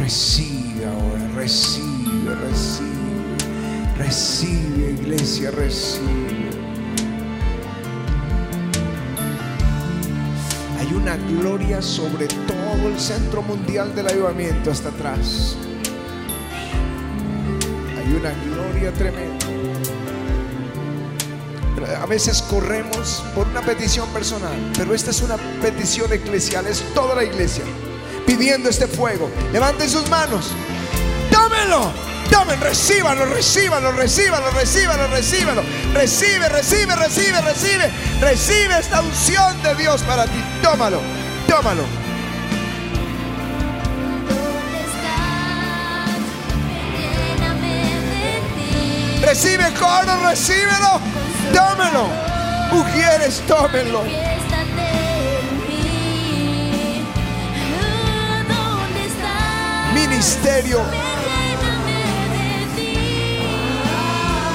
Recibe 0.00 0.84
ahora, 0.84 1.28
recibe, 1.36 2.34
recibe. 2.34 2.90
Recibe, 3.96 4.90
iglesia, 5.00 5.52
recibe. 5.52 6.50
Hay 10.80 10.92
una 10.92 11.16
gloria 11.16 11.80
sobre 11.80 12.26
todo 12.26 12.88
el 12.88 12.98
centro 12.98 13.42
mundial 13.42 13.94
del 13.94 14.08
avivamiento 14.08 14.72
hasta 14.72 14.88
atrás. 14.88 15.56
Hay 17.96 18.12
una 18.12 18.32
gloria 18.44 18.92
tremenda. 18.92 19.59
A 21.96 22.06
veces 22.06 22.42
corremos 22.42 23.22
por 23.34 23.46
una 23.48 23.62
petición 23.62 24.08
personal, 24.10 24.54
pero 24.76 24.94
esta 24.94 25.10
es 25.10 25.22
una 25.22 25.36
petición 25.60 26.12
eclesial, 26.12 26.66
es 26.66 26.82
toda 26.94 27.14
la 27.14 27.24
iglesia 27.24 27.64
pidiendo 28.26 28.68
este 28.68 28.86
fuego. 28.86 29.30
Levanten 29.52 29.88
sus 29.88 30.08
manos, 30.08 30.48
tómenlo, 31.30 31.92
tomen, 32.30 32.60
recíbanlo, 32.60 33.26
recíbanlo, 33.26 33.92
recíbanlo, 33.92 34.50
recíbanlo, 34.50 35.06
recíbanlo. 35.08 35.62
Recibe, 35.94 36.48
recibe, 36.48 36.96
recibe, 36.96 37.40
recibe, 37.40 37.90
recibe 38.20 38.78
esta 38.78 39.00
unción 39.00 39.62
de 39.62 39.74
Dios 39.74 40.02
para 40.02 40.24
ti. 40.24 40.44
Tómalo, 40.62 41.00
tómalo. 41.48 41.82
Recibe 49.22 49.72
coro, 49.78 50.28
recíbelo, 50.28 51.00
tómelo. 51.52 52.08
Mujeres, 52.72 53.42
tómenlo. 53.46 54.04
Ministerio, 59.94 60.80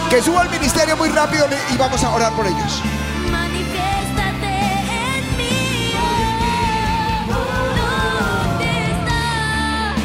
que 0.10 0.22
suba 0.22 0.44
el 0.44 0.50
ministerio 0.50 0.96
muy 0.96 1.10
rápido 1.10 1.48
y 1.74 1.78
vamos 1.78 2.04
a 2.04 2.14
orar 2.14 2.32
por 2.34 2.46
ellos. 2.46 2.82
Manifiéstate 3.32 4.48
en 5.18 5.38
mí. 5.38 5.94
¿Dónde 7.28 8.70
estás? 8.92 9.96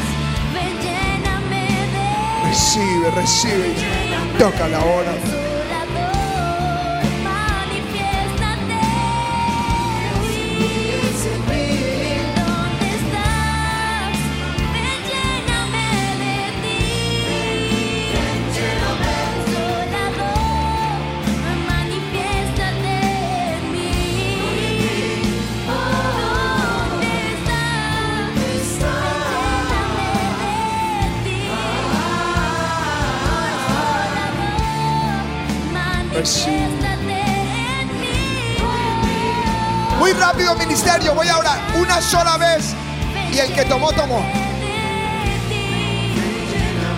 Muy 39.97 40.13
rápido 40.13 40.53
ministerio, 40.55 41.15
voy 41.15 41.27
a 41.27 41.37
orar 41.39 41.57
una 41.75 41.99
sola 41.99 42.37
vez. 42.37 42.75
Y 43.33 43.39
el 43.39 43.51
que 43.53 43.65
tomó, 43.65 43.91
tomó. 43.91 44.23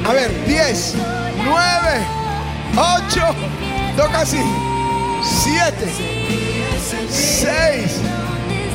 A 0.05 0.11
ver, 0.11 0.45
10, 0.45 0.95
9, 1.45 2.05
8, 2.75 3.21
toca 3.95 4.21
así. 4.21 4.41
7, 5.43 5.93
6, 7.09 8.01
¿Dónde 8.43 8.67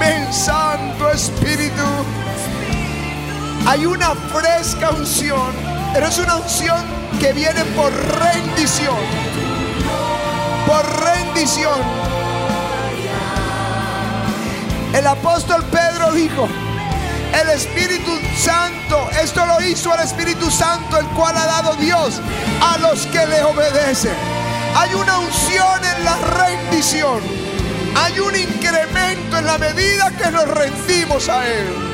Ven, 0.00 0.32
Santo 0.32 1.10
Espíritu. 1.10 1.82
Hay 3.66 3.86
una 3.86 4.14
fresca 4.32 4.90
unción, 4.90 5.52
pero 5.94 6.08
es 6.08 6.18
una 6.18 6.36
unción 6.36 6.84
que 7.20 7.32
viene 7.32 7.64
por 7.76 7.92
rendición. 7.92 8.98
Por 10.66 11.04
rendición. 11.04 12.01
El 14.94 15.06
apóstol 15.06 15.64
Pedro 15.70 16.12
dijo, 16.12 16.48
el 17.40 17.48
Espíritu 17.48 18.12
Santo, 18.36 19.08
esto 19.22 19.46
lo 19.46 19.60
hizo 19.62 19.94
el 19.94 20.00
Espíritu 20.00 20.50
Santo, 20.50 20.98
el 20.98 21.06
cual 21.08 21.34
ha 21.36 21.46
dado 21.46 21.74
Dios 21.76 22.20
a 22.60 22.76
los 22.78 23.06
que 23.06 23.26
le 23.26 23.42
obedecen. 23.42 24.14
Hay 24.76 24.92
una 24.94 25.18
unción 25.18 25.80
en 25.96 26.04
la 26.04 26.16
rendición. 26.16 27.20
Hay 27.94 28.18
un 28.20 28.36
incremento 28.36 29.38
en 29.38 29.46
la 29.46 29.58
medida 29.58 30.10
que 30.10 30.30
nos 30.30 30.46
rendimos 30.48 31.28
a 31.28 31.46
Él. 31.46 31.91